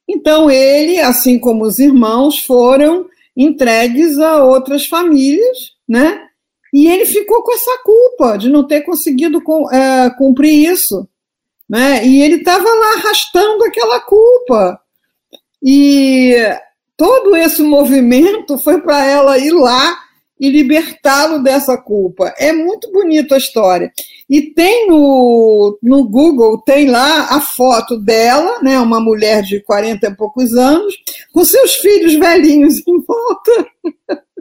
Então, 0.08 0.50
ele, 0.50 0.98
assim 0.98 1.38
como 1.38 1.62
os 1.62 1.78
irmãos, 1.78 2.40
foram 2.40 3.06
entregues 3.36 4.18
a 4.18 4.44
outras 4.44 4.86
famílias, 4.86 5.73
né? 5.88 6.26
E 6.72 6.88
ele 6.88 7.06
ficou 7.06 7.42
com 7.42 7.52
essa 7.52 7.78
culpa 7.84 8.36
de 8.36 8.48
não 8.48 8.66
ter 8.66 8.82
conseguido 8.82 9.40
é, 9.72 10.10
cumprir 10.18 10.72
isso, 10.72 11.08
né? 11.68 12.04
E 12.04 12.20
ele 12.20 12.36
estava 12.36 12.64
lá 12.68 12.94
arrastando 12.94 13.64
aquela 13.64 14.00
culpa. 14.00 14.80
E 15.62 16.34
todo 16.96 17.36
esse 17.36 17.62
movimento 17.62 18.58
foi 18.58 18.80
para 18.80 19.04
ela 19.04 19.38
ir 19.38 19.52
lá 19.52 19.98
e 20.38 20.50
libertá-lo 20.50 21.42
dessa 21.42 21.76
culpa. 21.78 22.34
É 22.36 22.52
muito 22.52 22.90
bonita 22.90 23.36
a 23.36 23.38
história. 23.38 23.92
E 24.28 24.42
tem 24.52 24.88
no, 24.88 25.78
no 25.82 26.08
Google, 26.08 26.60
tem 26.62 26.90
lá 26.90 27.36
a 27.36 27.40
foto 27.40 27.96
dela, 27.96 28.60
né, 28.62 28.80
uma 28.80 29.00
mulher 29.00 29.42
de 29.42 29.60
40 29.60 30.06
e 30.06 30.16
poucos 30.16 30.54
anos, 30.54 30.94
com 31.32 31.44
seus 31.44 31.76
filhos 31.76 32.14
velhinhos 32.14 32.82
em 32.86 33.00
volta. 33.00 33.66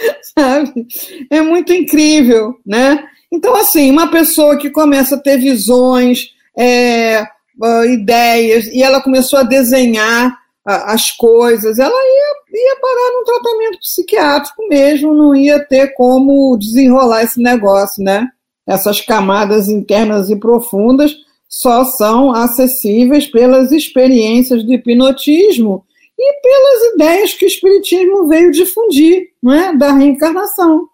Sabe? 0.38 0.86
É 1.30 1.40
muito 1.40 1.72
incrível, 1.72 2.54
né? 2.64 3.04
Então, 3.32 3.54
assim, 3.54 3.90
uma 3.90 4.10
pessoa 4.10 4.56
que 4.56 4.70
começa 4.70 5.16
a 5.16 5.20
ter 5.20 5.38
visões, 5.38 6.30
é, 6.56 7.22
uh, 7.62 7.84
ideias, 7.84 8.66
e 8.66 8.82
ela 8.82 9.02
começou 9.02 9.38
a 9.38 9.44
desenhar 9.44 10.36
as 10.64 11.10
coisas, 11.12 11.78
ela 11.78 11.90
ia, 11.90 12.34
ia 12.52 12.76
parar 12.80 13.10
num 13.14 13.24
tratamento 13.24 13.78
psiquiátrico 13.78 14.68
mesmo, 14.68 15.14
não 15.14 15.34
ia 15.34 15.58
ter 15.64 15.94
como 15.94 16.58
desenrolar 16.58 17.22
esse 17.22 17.40
negócio, 17.40 18.04
né? 18.04 18.28
Essas 18.66 19.00
camadas 19.00 19.68
internas 19.68 20.28
e 20.28 20.36
profundas 20.38 21.14
só 21.48 21.84
são 21.84 22.34
acessíveis 22.34 23.26
pelas 23.26 23.72
experiências 23.72 24.62
de 24.62 24.74
hipnotismo 24.74 25.86
e 26.18 26.40
pelas 26.40 26.94
ideias 26.94 27.34
que 27.34 27.44
o 27.44 27.48
Espiritismo 27.48 28.26
veio 28.26 28.50
difundir, 28.50 29.28
não 29.42 29.52
é? 29.52 29.76
da 29.76 29.92
reencarnação. 29.92 30.88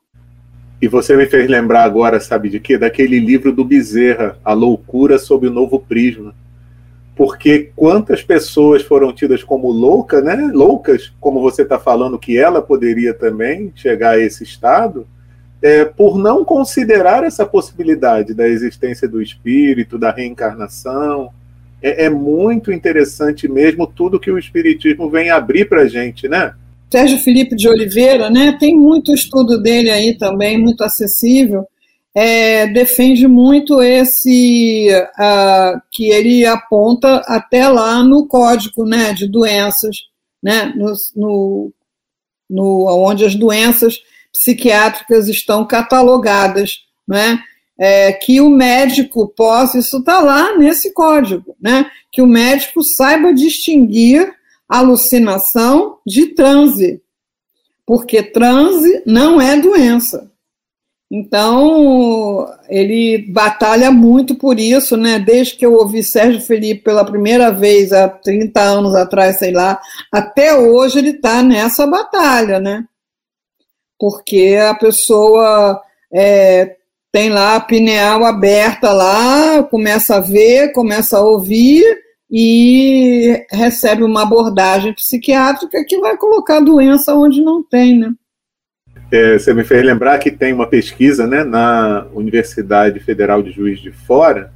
E 0.83 0.89
você 0.89 1.17
me 1.17 1.27
fez 1.27 1.49
lembrar 1.49 1.85
agora, 1.85 2.21
sabe 2.21 2.51
de 2.51 2.61
quê? 2.61 2.77
Daquele 2.77 3.19
livro 3.19 3.53
do 3.53 3.65
Bezerra, 3.65 4.39
A 4.45 4.53
Loucura 4.53 5.19
sob 5.19 5.47
o 5.47 5.51
Novo 5.51 5.81
Prisma 5.81 6.35
porque 7.17 7.71
quantas 7.77 8.23
pessoas 8.23 8.83
foram 8.83 9.13
tidas 9.13 9.45
como 9.45 9.71
loucas, 9.71 10.23
né? 10.25 10.35
Loucas, 10.53 11.13
como 11.21 11.41
você 11.41 11.63
está 11.63 11.79
falando 11.79 12.19
que 12.19 12.37
ela 12.37 12.61
poderia 12.61 13.15
também 13.15 13.73
chegar 13.77 14.11
a 14.11 14.19
esse 14.19 14.43
estado, 14.43 15.07
é, 15.63 15.85
por 15.85 16.19
não 16.19 16.45
considerar 16.45 17.23
essa 17.23 17.47
possibilidade 17.47 18.35
da 18.35 18.49
existência 18.49 19.09
do 19.09 19.23
espírito, 19.23 19.97
da 19.97 20.11
reencarnação. 20.11 21.31
É, 21.85 22.07
é 22.07 22.11
muito 22.11 22.73
interessante 22.73 23.47
mesmo 23.47 23.87
tudo 23.87 24.19
que 24.19 24.31
o 24.31 24.39
espiritismo 24.39 25.11
vem 25.11 25.31
abrir 25.31 25.69
para 25.69 25.83
a 25.83 25.89
gente, 25.89 26.27
né? 26.27 26.55
Sérgio 26.91 27.19
Felipe 27.19 27.55
de 27.55 27.69
Oliveira, 27.69 28.31
né? 28.31 28.57
Tem 28.59 28.75
muito 28.75 29.13
estudo 29.13 29.61
dele 29.61 29.91
aí 29.91 30.17
também, 30.17 30.57
muito 30.57 30.83
acessível 30.83 31.67
é, 32.15 32.69
defende 32.69 33.27
muito 33.27 33.83
esse 33.83 34.89
uh, 35.19 35.81
que 35.91 36.11
ele 36.11 36.47
aponta 36.47 37.17
até 37.27 37.69
lá 37.69 38.05
no 38.05 38.27
código 38.29 38.87
né, 38.87 39.13
de 39.13 39.27
doenças, 39.27 39.97
né, 40.41 40.73
no, 40.77 40.93
no, 41.17 41.73
no, 42.49 43.05
onde 43.05 43.25
as 43.25 43.35
doenças 43.35 43.99
psiquiátricas 44.33 45.29
estão 45.29 45.67
catalogadas, 45.67 46.85
né, 47.07 47.41
é, 47.79 48.13
que 48.13 48.41
o 48.41 48.49
médico 48.49 49.29
possa, 49.29 49.79
isso 49.79 49.99
está 49.99 50.21
lá 50.21 50.57
nesse 50.57 50.93
código, 50.93 51.57
né, 51.61 51.91
que 52.11 52.23
o 52.23 52.27
médico 52.27 52.83
saiba 52.83 53.33
distinguir 53.33 54.33
alucinação 54.69 55.99
de 56.07 56.27
transe, 56.35 57.03
porque 57.87 58.23
transe 58.23 59.03
não 59.05 59.41
é 59.41 59.59
doença. 59.61 60.31
Então, 61.11 62.51
ele 62.69 63.31
batalha 63.31 63.91
muito 63.91 64.35
por 64.35 64.59
isso, 64.59 64.97
né? 64.97 65.19
Desde 65.19 65.55
que 65.55 65.65
eu 65.65 65.75
ouvi 65.75 66.03
Sérgio 66.03 66.41
Felipe 66.41 66.83
pela 66.83 67.05
primeira 67.05 67.53
vez, 67.53 67.93
há 67.93 68.09
30 68.09 68.61
anos 68.61 68.95
atrás, 68.97 69.39
sei 69.39 69.53
lá, 69.53 69.81
até 70.11 70.57
hoje 70.57 70.99
ele 70.99 71.11
está 71.11 71.41
nessa 71.41 71.87
batalha, 71.87 72.59
né? 72.59 72.85
Porque 73.97 74.57
a 74.61 74.75
pessoa 74.75 75.81
é, 76.13 76.77
tem 77.15 77.31
lá 77.31 77.55
a 77.55 77.61
pineal 77.61 78.25
aberta 78.25 78.91
lá, 78.91 79.63
começa 79.63 80.17
a 80.17 80.21
ver, 80.21 80.73
começa 80.73 81.17
a 81.17 81.21
ouvir 81.21 81.85
e 82.29 83.41
recebe 83.53 84.03
uma 84.03 84.23
abordagem 84.23 84.93
psiquiátrica 84.93 85.85
que 85.87 85.97
vai 86.01 86.17
colocar 86.17 86.59
doença 86.59 87.15
onde 87.15 87.41
não 87.41 87.63
tem, 87.63 87.97
né? 87.97 88.13
É, 89.13 89.39
você 89.39 89.55
me 89.55 89.63
fez 89.63 89.85
lembrar 89.85 90.19
que 90.19 90.29
tem 90.29 90.53
uma 90.53 90.67
pesquisa 90.67 91.25
né, 91.25 91.45
na 91.45 92.05
Universidade 92.13 92.99
Federal 92.99 93.45
de 93.45 93.53
Juiz 93.53 93.79
de 93.79 93.93
Fora 93.93 94.53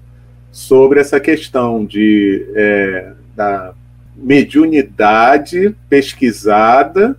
sobre 0.51 0.99
essa 0.99 1.21
questão 1.21 1.85
de, 1.85 2.44
é, 2.57 3.12
da 3.37 3.73
mediunidade 4.16 5.77
pesquisada 5.88 7.16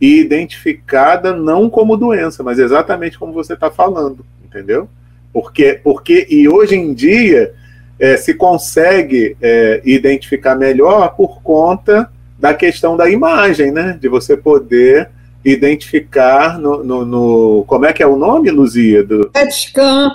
e 0.00 0.18
identificada 0.18 1.32
não 1.32 1.70
como 1.70 1.96
doença, 1.96 2.42
mas 2.42 2.58
exatamente 2.58 3.16
como 3.16 3.32
você 3.32 3.52
está 3.52 3.70
falando, 3.70 4.26
entendeu? 4.50 4.88
Porque, 5.32 5.80
porque 5.82 6.26
e 6.28 6.48
hoje 6.48 6.74
em 6.74 6.92
dia 6.92 7.54
é, 7.98 8.16
se 8.16 8.34
consegue 8.34 9.36
é, 9.40 9.80
identificar 9.84 10.56
melhor 10.56 11.14
por 11.14 11.40
conta 11.40 12.10
da 12.38 12.52
questão 12.52 12.96
da 12.96 13.08
imagem, 13.08 13.70
né? 13.70 13.96
De 14.00 14.08
você 14.08 14.36
poder 14.36 15.08
identificar 15.44 16.58
no, 16.58 16.82
no, 16.82 17.04
no 17.04 17.64
como 17.66 17.86
é 17.86 17.92
que 17.92 18.02
é 18.02 18.06
o 18.06 18.16
nome, 18.16 18.50
Luzia? 18.50 19.04
Do... 19.04 19.30
PET 19.30 19.54
scan, 19.54 20.10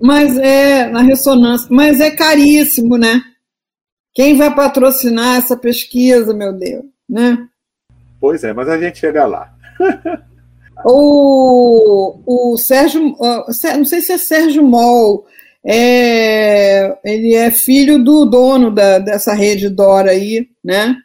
mas 0.00 0.36
é 0.36 0.88
na 0.88 1.00
ressonância, 1.00 1.68
mas 1.70 2.00
é 2.00 2.10
caríssimo, 2.10 2.98
né? 2.98 3.22
Quem 4.14 4.36
vai 4.36 4.54
patrocinar 4.54 5.36
essa 5.36 5.56
pesquisa, 5.56 6.34
meu 6.34 6.52
Deus, 6.52 6.84
né? 7.08 7.38
Pois 8.20 8.42
é, 8.42 8.52
mas 8.52 8.68
a 8.68 8.78
gente 8.78 8.98
chega 8.98 9.24
lá. 9.26 9.52
o, 10.84 12.52
o 12.52 12.56
Sérgio, 12.56 13.16
não 13.76 13.84
sei 13.84 14.00
se 14.00 14.12
é 14.12 14.18
Sérgio 14.18 14.62
Mol, 14.62 15.26
é, 15.64 16.96
ele 17.04 17.34
é 17.34 17.50
filho 17.50 18.02
do 18.02 18.24
dono 18.24 18.70
da, 18.70 18.98
dessa 18.98 19.34
rede 19.34 19.68
Dora 19.68 20.12
aí, 20.12 20.48
né? 20.64 20.96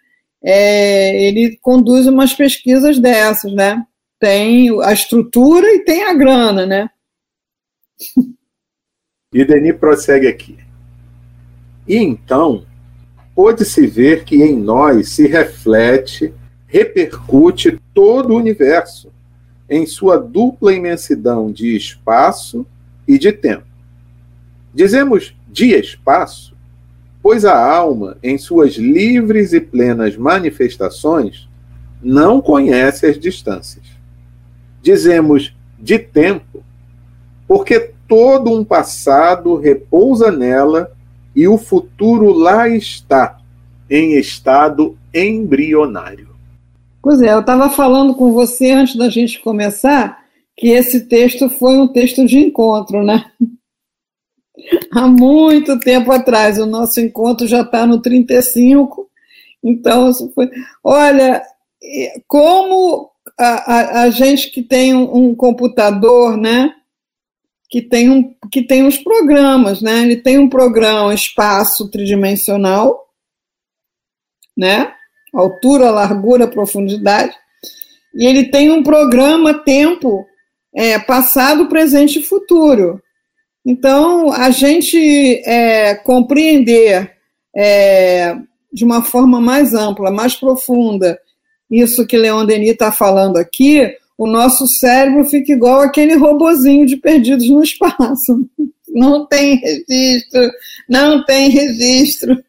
É, 0.44 1.26
ele 1.26 1.58
conduz 1.62 2.06
umas 2.08 2.34
pesquisas 2.34 3.00
dessas, 3.00 3.54
né? 3.54 3.84
Tem 4.20 4.70
a 4.84 4.94
estrutura 4.94 5.68
e 5.68 5.80
tem 5.80 6.04
a 6.04 6.14
grana, 6.14 6.66
né? 6.66 6.90
E 9.34 9.44
Denis 9.44 9.76
prossegue 9.78 10.28
aqui. 10.28 10.58
E 11.88 11.98
então, 11.98 12.66
pôde-se 13.36 13.88
ver 13.88 14.24
que 14.24 14.42
em 14.44 14.56
nós 14.56 15.10
se 15.10 15.28
reflete, 15.28 16.34
repercute 16.68 17.80
todo 17.94 18.34
o 18.34 18.38
universo, 18.38 19.12
em 19.70 19.86
sua 19.86 20.18
dupla 20.18 20.74
imensidão 20.74 21.52
de 21.52 21.76
espaço 21.76 22.66
e 23.08 23.18
de 23.18 23.32
tempo. 23.32 23.66
Dizemos 24.74 25.36
de 25.48 25.74
espaço, 25.74 26.56
pois 27.22 27.46
a 27.46 27.58
alma, 27.58 28.18
em 28.22 28.38
suas 28.38 28.74
livres 28.74 29.54
e 29.54 29.62
plenas 29.62 30.18
manifestações, 30.18 31.48
não 32.02 32.42
conhece 32.42 33.06
as 33.06 33.18
distâncias. 33.18 33.86
Dizemos 34.82 35.56
de 35.80 35.98
tempo, 36.00 36.64
porque 37.48 37.94
todo 38.08 38.52
um 38.52 38.64
passado 38.64 39.56
repousa 39.56 40.32
nela 40.32 40.92
e 41.36 41.48
o 41.48 41.58
futuro 41.58 42.32
lá 42.32 42.68
está, 42.68 43.40
em 43.90 44.18
estado 44.18 44.98
embrionário. 45.14 46.33
Pois 47.04 47.22
é, 47.22 47.34
eu 47.34 47.42
estava 47.42 47.70
falando 47.70 48.16
com 48.16 48.32
você 48.32 48.72
antes 48.72 48.96
da 48.96 49.10
gente 49.10 49.42
começar 49.42 50.24
que 50.56 50.70
esse 50.70 51.02
texto 51.02 51.50
foi 51.50 51.78
um 51.78 51.90
texto 51.90 52.26
de 52.26 52.40
encontro, 52.40 53.04
né? 53.04 53.30
Há 54.90 55.06
muito 55.06 55.78
tempo 55.80 56.14
atrás, 56.14 56.58
o 56.58 56.66
nosso 56.66 57.02
encontro 57.02 57.46
já 57.46 57.60
está 57.60 57.86
no 57.86 58.02
35, 58.02 59.10
então, 59.62 60.14
foi... 60.34 60.50
olha, 60.82 61.44
como 62.26 63.12
a, 63.38 63.48
a, 63.48 64.02
a 64.04 64.10
gente 64.10 64.50
que 64.50 64.62
tem 64.62 64.96
um, 64.96 65.14
um 65.14 65.36
computador, 65.36 66.38
né? 66.38 66.74
que 67.70 67.82
tem, 67.82 68.10
um, 68.10 68.34
que 68.52 68.62
tem 68.62 68.86
uns 68.86 69.00
programas, 69.00 69.82
né? 69.82 70.04
Ele 70.04 70.18
tem 70.18 70.38
um 70.38 70.48
programa 70.48 71.12
espaço 71.12 71.90
tridimensional, 71.90 73.10
né? 74.56 74.94
Altura, 75.34 75.90
largura, 75.90 76.48
profundidade. 76.48 77.34
E 78.14 78.26
ele 78.26 78.46
tem 78.46 78.72
um 78.72 78.84
programa 78.84 79.54
tempo 79.54 80.26
é, 80.74 81.00
passado, 81.00 81.68
presente 81.68 82.20
e 82.20 82.24
futuro. 82.24 83.02
Então, 83.66 84.32
a 84.32 84.50
gente 84.52 85.42
é, 85.46 85.96
compreender 85.96 87.12
é, 87.56 88.36
de 88.72 88.84
uma 88.84 89.04
forma 89.04 89.40
mais 89.40 89.74
ampla, 89.74 90.12
mais 90.12 90.36
profunda, 90.36 91.18
isso 91.72 92.06
que 92.06 92.18
Leon 92.18 92.46
Denis 92.46 92.72
está 92.72 92.92
falando 92.92 93.38
aqui, 93.38 93.96
o 94.18 94.28
nosso 94.28 94.68
cérebro 94.68 95.26
fica 95.26 95.54
igual 95.54 95.82
aquele 95.82 96.16
robozinho 96.16 96.86
de 96.86 96.98
perdidos 96.98 97.50
no 97.50 97.64
espaço. 97.64 98.48
Não 98.90 99.26
tem 99.26 99.56
registro, 99.56 100.52
não 100.88 101.26
tem 101.26 101.50
registro. 101.50 102.44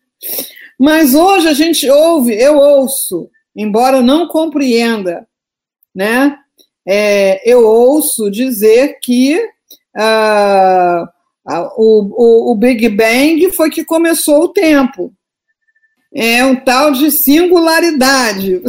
Mas 0.85 1.14
hoje 1.14 1.49
a 1.49 1.55
gente 1.55 1.88
ouve, 1.88 2.35
eu 2.35 2.59
ouço, 2.59 3.31
embora 3.57 4.03
não 4.03 4.29
compreenda, 4.29 5.27
né? 5.94 6.37
É, 6.87 7.40
eu 7.51 7.66
ouço 7.66 8.31
dizer 8.31 8.99
que 9.01 9.35
uh, 9.97 11.09
o, 11.79 12.51
o, 12.51 12.53
o 12.53 12.55
Big 12.55 12.87
Bang 12.90 13.51
foi 13.53 13.70
que 13.70 13.83
começou 13.83 14.42
o 14.42 14.49
tempo. 14.49 15.11
É 16.14 16.44
um 16.44 16.55
tal 16.55 16.92
de 16.92 17.11
singularidade. 17.11 18.61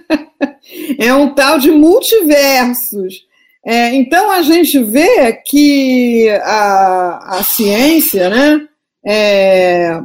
é 0.98 1.12
um 1.12 1.34
tal 1.34 1.58
de 1.58 1.70
multiversos. 1.70 3.26
É, 3.62 3.94
então 3.94 4.30
a 4.30 4.40
gente 4.40 4.82
vê 4.82 5.34
que 5.34 6.30
a, 6.44 7.40
a 7.40 7.42
ciência 7.42 8.30
né, 8.30 8.66
é, 9.04 10.00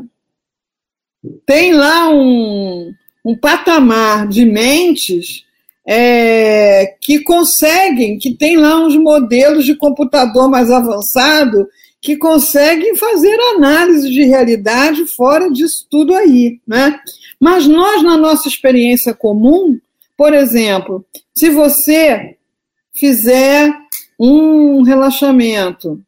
tem 1.45 1.73
lá 1.73 2.09
um, 2.09 2.93
um 3.23 3.35
patamar 3.37 4.27
de 4.27 4.45
mentes 4.45 5.45
é, 5.87 6.95
que 7.01 7.19
conseguem, 7.19 8.17
que 8.17 8.35
tem 8.35 8.57
lá 8.57 8.77
uns 8.77 8.95
modelos 8.95 9.65
de 9.65 9.75
computador 9.75 10.49
mais 10.49 10.71
avançado 10.71 11.67
que 12.01 12.17
conseguem 12.17 12.95
fazer 12.95 13.35
análise 13.55 14.09
de 14.11 14.23
realidade 14.23 15.05
fora 15.07 15.49
disso 15.51 15.87
tudo 15.89 16.13
aí. 16.13 16.59
Né? 16.67 16.99
Mas 17.39 17.67
nós, 17.67 18.03
na 18.03 18.15
nossa 18.15 18.47
experiência 18.47 19.13
comum, 19.13 19.79
por 20.15 20.33
exemplo, 20.33 21.03
se 21.33 21.49
você 21.49 22.37
fizer 22.93 23.73
um 24.19 24.83
relaxamento, 24.83 25.99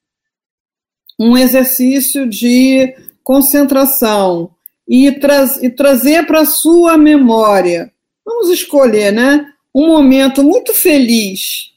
um 1.19 1.35
exercício 1.35 2.27
de 2.27 2.93
concentração 3.23 4.51
e, 4.87 5.11
tra 5.11 5.45
e 5.61 5.69
trazer 5.69 6.25
para 6.25 6.41
a 6.41 6.45
sua 6.45 6.97
memória, 6.97 7.91
vamos 8.25 8.49
escolher, 8.49 9.11
né? 9.11 9.45
Um 9.75 9.87
momento 9.87 10.43
muito 10.43 10.73
feliz 10.73 11.71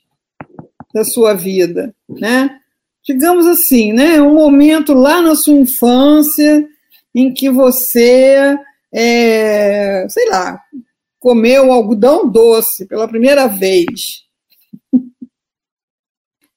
da 0.94 1.04
sua 1.04 1.34
vida, 1.34 1.94
né? 2.08 2.58
Digamos 3.04 3.46
assim, 3.46 3.92
né? 3.92 4.20
Um 4.22 4.34
momento 4.34 4.92
lá 4.92 5.20
na 5.20 5.34
sua 5.34 5.54
infância 5.54 6.66
em 7.14 7.32
que 7.32 7.50
você, 7.50 8.56
é, 8.92 10.06
sei 10.08 10.28
lá, 10.28 10.60
comeu 11.18 11.72
algodão 11.72 12.28
doce 12.28 12.86
pela 12.86 13.08
primeira 13.08 13.46
vez, 13.46 14.24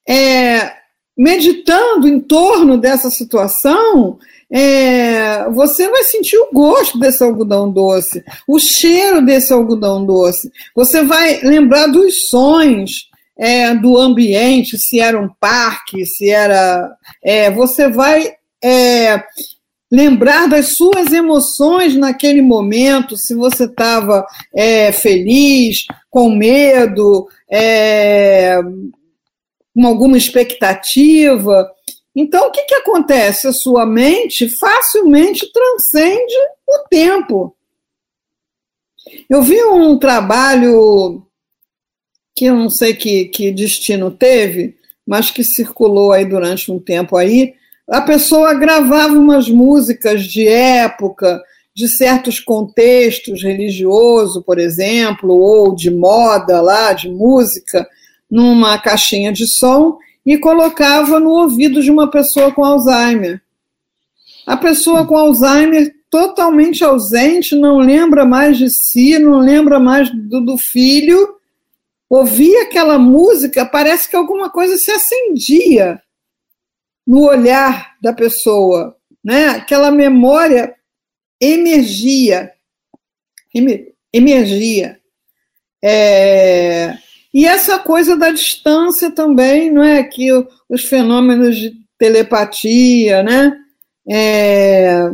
é, 0.08 0.72
meditando 1.16 2.08
em 2.08 2.20
torno 2.20 2.78
dessa 2.78 3.10
situação, 3.10 4.18
é, 4.56 5.50
você 5.50 5.88
vai 5.88 6.04
sentir 6.04 6.36
o 6.36 6.50
gosto 6.52 6.96
desse 6.96 7.24
algodão 7.24 7.68
doce, 7.68 8.22
o 8.46 8.60
cheiro 8.60 9.20
desse 9.20 9.52
algodão 9.52 10.06
doce. 10.06 10.48
Você 10.76 11.02
vai 11.02 11.40
lembrar 11.42 11.88
dos 11.88 12.28
sons 12.28 13.10
é, 13.36 13.74
do 13.74 13.98
ambiente, 13.98 14.78
se 14.78 15.00
era 15.00 15.20
um 15.20 15.28
parque, 15.40 16.06
se 16.06 16.30
era. 16.30 16.88
É, 17.20 17.50
você 17.50 17.88
vai 17.88 18.30
é, 18.62 19.24
lembrar 19.90 20.46
das 20.46 20.76
suas 20.76 21.12
emoções 21.12 21.96
naquele 21.96 22.40
momento, 22.40 23.16
se 23.16 23.34
você 23.34 23.64
estava 23.64 24.24
é, 24.54 24.92
feliz, 24.92 25.84
com 26.08 26.30
medo, 26.30 27.26
é, 27.50 28.60
com 29.74 29.84
alguma 29.84 30.16
expectativa. 30.16 31.68
Então, 32.14 32.48
o 32.48 32.50
que, 32.50 32.62
que 32.62 32.74
acontece? 32.74 33.48
A 33.48 33.52
sua 33.52 33.84
mente 33.84 34.48
facilmente 34.48 35.50
transcende 35.52 36.34
o 36.66 36.88
tempo. 36.88 37.56
Eu 39.28 39.42
vi 39.42 39.62
um 39.64 39.98
trabalho 39.98 41.26
que 42.34 42.46
eu 42.46 42.54
não 42.54 42.70
sei 42.70 42.94
que, 42.94 43.26
que 43.26 43.50
destino 43.50 44.10
teve, 44.10 44.76
mas 45.06 45.30
que 45.30 45.44
circulou 45.44 46.12
aí 46.12 46.24
durante 46.24 46.70
um 46.70 46.78
tempo 46.78 47.16
aí, 47.16 47.54
a 47.88 48.00
pessoa 48.00 48.54
gravava 48.54 49.14
umas 49.14 49.48
músicas 49.48 50.24
de 50.24 50.48
época, 50.48 51.42
de 51.74 51.88
certos 51.88 52.40
contextos 52.40 53.42
religioso, 53.42 54.42
por 54.42 54.58
exemplo, 54.58 55.34
ou 55.36 55.74
de 55.74 55.90
moda 55.90 56.60
lá, 56.60 56.92
de 56.92 57.08
música, 57.08 57.86
numa 58.30 58.78
caixinha 58.78 59.32
de 59.32 59.46
som 59.46 59.98
e 60.24 60.38
colocava 60.38 61.20
no 61.20 61.30
ouvido 61.30 61.82
de 61.82 61.90
uma 61.90 62.10
pessoa 62.10 62.52
com 62.52 62.64
Alzheimer. 62.64 63.42
A 64.46 64.56
pessoa 64.56 65.06
com 65.06 65.16
Alzheimer 65.16 65.94
totalmente 66.10 66.84
ausente, 66.84 67.56
não 67.56 67.78
lembra 67.78 68.24
mais 68.24 68.56
de 68.56 68.70
si, 68.70 69.18
não 69.18 69.40
lembra 69.40 69.80
mais 69.80 70.10
do, 70.10 70.40
do 70.40 70.56
filho, 70.56 71.36
ouvia 72.08 72.62
aquela 72.62 72.98
música, 72.98 73.66
parece 73.66 74.08
que 74.08 74.16
alguma 74.16 74.48
coisa 74.48 74.76
se 74.76 74.90
acendia 74.90 76.00
no 77.06 77.26
olhar 77.26 77.96
da 78.00 78.12
pessoa. 78.12 78.96
né? 79.22 79.48
aquela 79.48 79.90
memória 79.90 80.74
emergia, 81.40 82.52
emergia. 84.12 85.00
É, 85.82 86.96
e 87.34 87.46
essa 87.46 87.80
coisa 87.80 88.16
da 88.16 88.30
distância 88.30 89.10
também, 89.10 89.68
não 89.68 89.82
é? 89.82 90.04
Que 90.04 90.30
os 90.68 90.84
fenômenos 90.84 91.56
de 91.56 91.72
telepatia, 91.98 93.24
né? 93.24 93.58
É, 94.08 95.10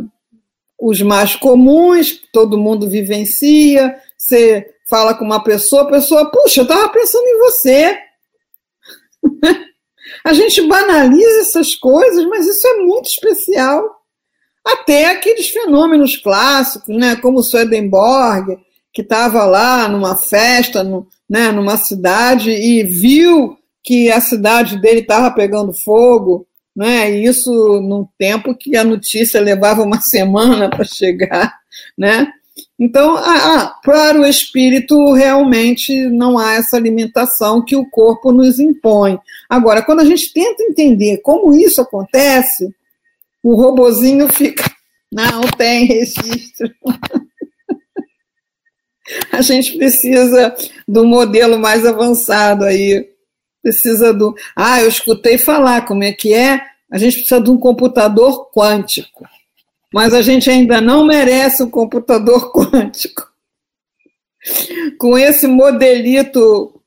os 0.79 1.01
mais 1.01 1.35
comuns, 1.35 2.21
todo 2.31 2.59
mundo 2.59 2.91
vivencia, 2.91 3.97
você 4.19 4.67
fala 4.87 5.15
com 5.15 5.25
uma 5.25 5.43
pessoa, 5.43 5.83
a 5.83 5.91
pessoa, 5.91 6.31
puxa, 6.31 6.61
eu 6.61 6.65
estava 6.65 6.91
pensando 6.91 7.25
em 7.25 7.39
você. 7.39 7.99
a 10.23 10.33
gente 10.35 10.61
banaliza 10.69 11.41
essas 11.41 11.75
coisas, 11.75 12.27
mas 12.27 12.47
isso 12.47 12.69
é 12.69 12.77
muito 12.83 13.07
especial. 13.07 13.83
Até 14.63 15.07
aqueles 15.07 15.49
fenômenos 15.49 16.19
clássicos, 16.19 16.95
né, 16.95 17.17
como 17.17 17.39
o 17.39 17.43
Swedenborg, 17.43 18.59
que 18.93 19.03
estava 19.03 19.45
lá 19.45 19.89
numa 19.89 20.17
festa, 20.17 20.83
no, 20.83 21.07
né, 21.29 21.53
numa 21.53 21.77
cidade, 21.77 22.51
e 22.51 22.83
viu 22.83 23.57
que 23.83 24.11
a 24.11 24.21
cidade 24.21 24.81
dele 24.81 25.01
estava 25.01 25.31
pegando 25.31 25.73
fogo, 25.73 26.47
né? 26.75 27.11
E 27.11 27.25
isso 27.25 27.51
num 27.81 28.07
tempo 28.19 28.55
que 28.55 28.77
a 28.77 28.85
notícia 28.85 29.41
levava 29.41 29.83
uma 29.83 30.01
semana 30.03 30.69
para 30.69 30.85
chegar, 30.85 31.55
né? 31.97 32.33
Então, 32.79 33.17
ah, 33.17 33.75
para 33.85 34.19
o 34.19 34.25
espírito 34.25 35.13
realmente 35.13 36.07
não 36.09 36.39
há 36.39 36.55
essa 36.55 36.79
limitação 36.79 37.65
que 37.65 37.77
o 37.77 37.89
corpo 37.89 38.33
nos 38.33 38.59
impõe. 38.59 39.19
Agora, 39.49 39.83
quando 39.83 40.01
a 40.01 40.05
gente 40.05 40.33
tenta 40.33 40.63
entender 40.63 41.19
como 41.19 41.55
isso 41.55 41.81
acontece, 41.81 42.75
o 43.43 43.55
robozinho 43.55 44.29
fica, 44.33 44.71
não 45.13 45.43
tem 45.57 45.85
registro. 45.85 46.71
a 49.33 49.43
gente 49.43 49.77
precisa 49.77 50.55
do 50.87 51.05
modelo 51.05 51.59
mais 51.59 51.87
avançado 51.87 52.65
aí. 52.65 53.09
Precisa 53.63 54.13
do. 54.13 54.35
Ah, 54.57 54.81
eu 54.81 54.89
escutei 54.89 55.37
falar 55.37 55.85
como 55.85 56.03
é 56.05 56.13
que 56.13 56.33
é. 56.33 56.61
A 56.91 56.99
gente 56.99 57.19
precisa 57.19 57.41
de 57.41 57.51
um 57.51 57.59
computador 57.59 58.51
quântico. 58.51 59.27
Mas 59.93 60.15
a 60.15 60.23
gente 60.23 60.49
ainda 60.49 60.81
não 60.81 61.05
merece 61.05 61.63
um 61.63 61.71
computador 61.71 62.53
quântico. 62.55 63.29
Com 64.99 65.19
esse 65.19 65.47
modelito 65.47 66.81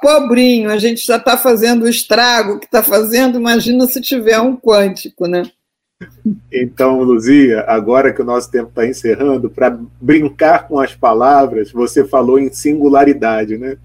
pobrinho, 0.00 0.70
a 0.70 0.78
gente 0.78 1.04
já 1.04 1.16
está 1.16 1.36
fazendo 1.36 1.84
o 1.84 1.88
estrago 1.88 2.58
que 2.58 2.66
está 2.66 2.82
fazendo. 2.82 3.38
Imagina 3.38 3.86
se 3.86 4.00
tiver 4.00 4.40
um 4.40 4.56
quântico, 4.56 5.26
né? 5.26 5.42
Então, 6.52 7.02
Luzia, 7.02 7.64
agora 7.66 8.12
que 8.12 8.22
o 8.22 8.24
nosso 8.24 8.50
tempo 8.50 8.68
está 8.68 8.86
encerrando, 8.86 9.50
para 9.50 9.78
brincar 10.00 10.68
com 10.68 10.78
as 10.78 10.94
palavras, 10.94 11.70
você 11.70 12.04
falou 12.04 12.38
em 12.38 12.52
singularidade, 12.52 13.58
né? 13.58 13.76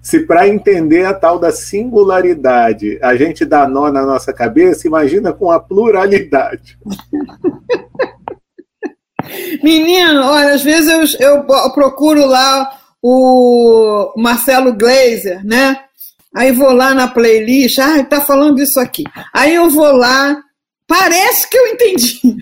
Se 0.00 0.20
para 0.20 0.48
entender 0.48 1.04
a 1.04 1.12
tal 1.12 1.38
da 1.38 1.50
singularidade 1.50 2.98
a 3.02 3.16
gente 3.16 3.44
dá 3.44 3.68
nó 3.68 3.90
na 3.90 4.06
nossa 4.06 4.32
cabeça, 4.32 4.86
imagina 4.86 5.32
com 5.32 5.50
a 5.50 5.60
pluralidade. 5.60 6.78
Menino, 9.62 10.22
olha, 10.22 10.54
às 10.54 10.62
vezes 10.62 11.16
eu, 11.20 11.28
eu 11.28 11.44
procuro 11.72 12.26
lá 12.26 12.70
o 13.02 14.14
Marcelo 14.16 14.72
Glazer, 14.72 15.44
né? 15.44 15.78
Aí 16.34 16.52
vou 16.52 16.72
lá 16.72 16.94
na 16.94 17.08
playlist, 17.08 17.78
ah, 17.78 18.02
tá 18.04 18.20
falando 18.20 18.60
isso 18.60 18.78
aqui. 18.78 19.04
Aí 19.34 19.54
eu 19.54 19.70
vou 19.70 19.92
lá, 19.92 20.36
Parece 20.88 21.48
que 21.48 21.56
eu 21.56 21.66
entendi. 21.68 22.18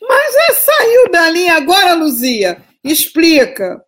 Mas 0.00 0.34
é, 0.34 0.52
saiu 0.54 1.10
da 1.10 1.28
linha 1.28 1.54
agora, 1.56 1.92
Luzia. 1.94 2.62
Explica. 2.82 3.84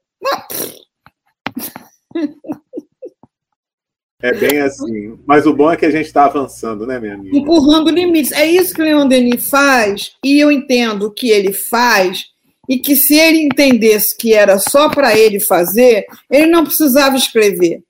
É 4.23 4.35
bem 4.35 4.61
assim. 4.61 5.19
Mas 5.27 5.47
o 5.47 5.55
bom 5.55 5.73
é 5.73 5.77
que 5.77 5.87
a 5.87 5.91
gente 5.91 6.07
está 6.07 6.27
avançando, 6.27 6.87
né, 6.87 7.01
minha 7.01 7.15
amiga? 7.15 7.35
Empurrando 7.35 7.91
limites. 7.91 8.33
É 8.33 8.45
isso 8.45 8.75
que 8.75 8.83
o 8.83 8.85
Leon 8.85 9.09
Denis 9.09 9.49
faz, 9.49 10.13
e 10.23 10.39
eu 10.39 10.53
entendo 10.53 11.07
o 11.07 11.11
que 11.11 11.31
ele 11.31 11.55
faz, 11.55 12.27
e 12.69 12.79
que 12.79 12.95
se 12.95 13.15
ele 13.19 13.39
entendesse 13.39 14.15
que 14.19 14.35
era 14.35 14.59
só 14.59 14.91
para 14.91 15.17
ele 15.17 15.41
fazer, 15.41 16.05
ele 16.31 16.47
não 16.47 16.65
precisava 16.65 17.17
escrever. 17.17 17.83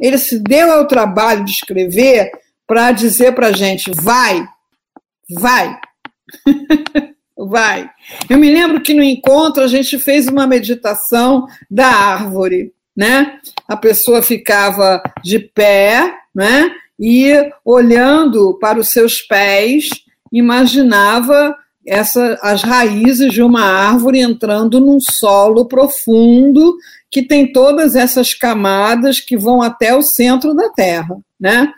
Ele 0.00 0.16
se 0.16 0.38
deu 0.38 0.72
ao 0.72 0.86
trabalho 0.86 1.44
de 1.44 1.50
escrever 1.50 2.30
para 2.68 2.92
dizer 2.92 3.34
para 3.34 3.48
a 3.48 3.52
gente: 3.52 3.90
vai, 3.90 4.46
vai, 5.28 5.80
vai. 7.36 7.90
Eu 8.28 8.38
me 8.38 8.52
lembro 8.52 8.82
que 8.82 8.92
no 8.94 9.02
encontro 9.02 9.64
a 9.64 9.66
gente 9.66 9.98
fez 9.98 10.28
uma 10.28 10.46
meditação 10.46 11.46
da 11.68 11.88
árvore, 11.88 12.72
né? 12.94 13.40
A 13.66 13.76
pessoa 13.76 14.22
ficava 14.22 15.02
de 15.24 15.38
pé, 15.38 16.14
né? 16.34 16.70
E 17.00 17.32
olhando 17.64 18.58
para 18.60 18.78
os 18.78 18.90
seus 18.90 19.22
pés, 19.22 19.88
imaginava 20.30 21.56
essa, 21.86 22.38
as 22.42 22.62
raízes 22.62 23.32
de 23.32 23.42
uma 23.42 23.62
árvore 23.62 24.20
entrando 24.20 24.78
num 24.78 24.98
solo 25.00 25.66
profundo 25.66 26.76
que 27.10 27.22
tem 27.22 27.50
todas 27.50 27.96
essas 27.96 28.34
camadas 28.34 29.20
que 29.20 29.38
vão 29.38 29.62
até 29.62 29.94
o 29.96 30.02
centro 30.02 30.54
da 30.54 30.68
Terra, 30.70 31.16
né? 31.40 31.72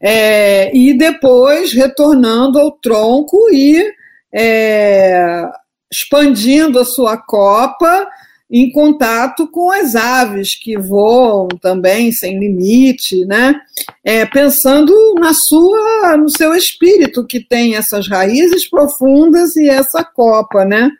É, 0.00 0.76
e 0.76 0.96
depois 0.96 1.72
retornando 1.72 2.58
ao 2.58 2.72
tronco 2.72 3.48
e 3.50 3.84
é, 4.32 5.44
expandindo 5.90 6.78
a 6.78 6.84
sua 6.84 7.16
copa 7.16 8.08
em 8.50 8.70
contato 8.70 9.46
com 9.48 9.70
as 9.70 9.94
aves 9.94 10.58
que 10.58 10.78
voam 10.78 11.48
também 11.60 12.10
sem 12.12 12.38
limite, 12.38 13.26
né? 13.26 13.60
É, 14.02 14.24
pensando 14.24 15.14
na 15.18 15.34
sua, 15.34 16.16
no 16.16 16.30
seu 16.30 16.54
espírito 16.54 17.26
que 17.26 17.40
tem 17.40 17.74
essas 17.74 18.08
raízes 18.08 18.68
profundas 18.68 19.54
e 19.56 19.68
essa 19.68 20.02
copa, 20.02 20.64
né? 20.64 20.90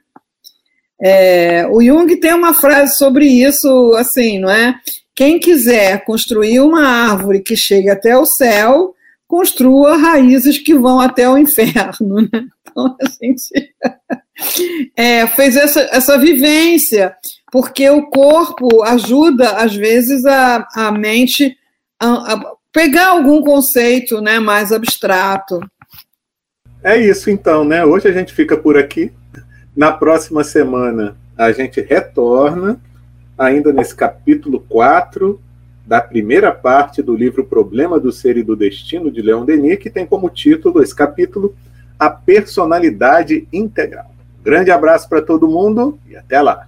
É, 1.00 1.66
o 1.68 1.80
Jung 1.80 2.14
tem 2.16 2.34
uma 2.34 2.52
frase 2.52 2.98
sobre 2.98 3.26
isso, 3.26 3.94
assim, 3.96 4.38
não 4.38 4.50
é? 4.50 4.74
Quem 5.18 5.40
quiser 5.40 6.04
construir 6.04 6.60
uma 6.60 6.86
árvore 6.86 7.40
que 7.40 7.56
chegue 7.56 7.90
até 7.90 8.16
o 8.16 8.24
céu, 8.24 8.94
construa 9.26 9.96
raízes 9.96 10.58
que 10.58 10.76
vão 10.76 11.00
até 11.00 11.28
o 11.28 11.36
inferno. 11.36 12.22
Né? 12.22 12.46
Então 12.62 12.96
a 13.02 13.04
gente 13.20 13.74
é, 14.96 15.26
fez 15.26 15.56
essa, 15.56 15.80
essa 15.90 16.16
vivência, 16.16 17.16
porque 17.50 17.90
o 17.90 18.08
corpo 18.10 18.84
ajuda, 18.84 19.56
às 19.56 19.74
vezes, 19.74 20.24
a, 20.24 20.64
a 20.76 20.92
mente 20.92 21.56
a, 22.00 22.34
a 22.34 22.52
pegar 22.72 23.08
algum 23.08 23.42
conceito 23.42 24.20
né, 24.20 24.38
mais 24.38 24.70
abstrato. 24.70 25.58
É 26.80 26.96
isso 26.96 27.28
então, 27.28 27.64
né? 27.64 27.84
Hoje 27.84 28.06
a 28.06 28.12
gente 28.12 28.32
fica 28.32 28.56
por 28.56 28.78
aqui. 28.78 29.10
Na 29.76 29.90
próxima 29.90 30.44
semana 30.44 31.16
a 31.36 31.50
gente 31.50 31.80
retorna 31.80 32.80
ainda 33.38 33.72
nesse 33.72 33.94
capítulo 33.94 34.60
4 34.68 35.40
da 35.86 36.00
primeira 36.00 36.52
parte 36.52 37.00
do 37.00 37.14
livro 37.14 37.44
Problema 37.44 37.98
do 37.98 38.12
Ser 38.12 38.36
e 38.36 38.42
do 38.42 38.56
Destino, 38.56 39.10
de 39.10 39.22
Leon 39.22 39.44
Denis, 39.44 39.78
que 39.78 39.88
tem 39.88 40.04
como 40.04 40.28
título 40.28 40.82
esse 40.82 40.94
capítulo 40.94 41.54
A 41.98 42.10
Personalidade 42.10 43.46
Integral. 43.52 44.12
Grande 44.42 44.70
abraço 44.70 45.08
para 45.08 45.22
todo 45.22 45.48
mundo 45.48 45.98
e 46.06 46.16
até 46.16 46.42
lá! 46.42 46.66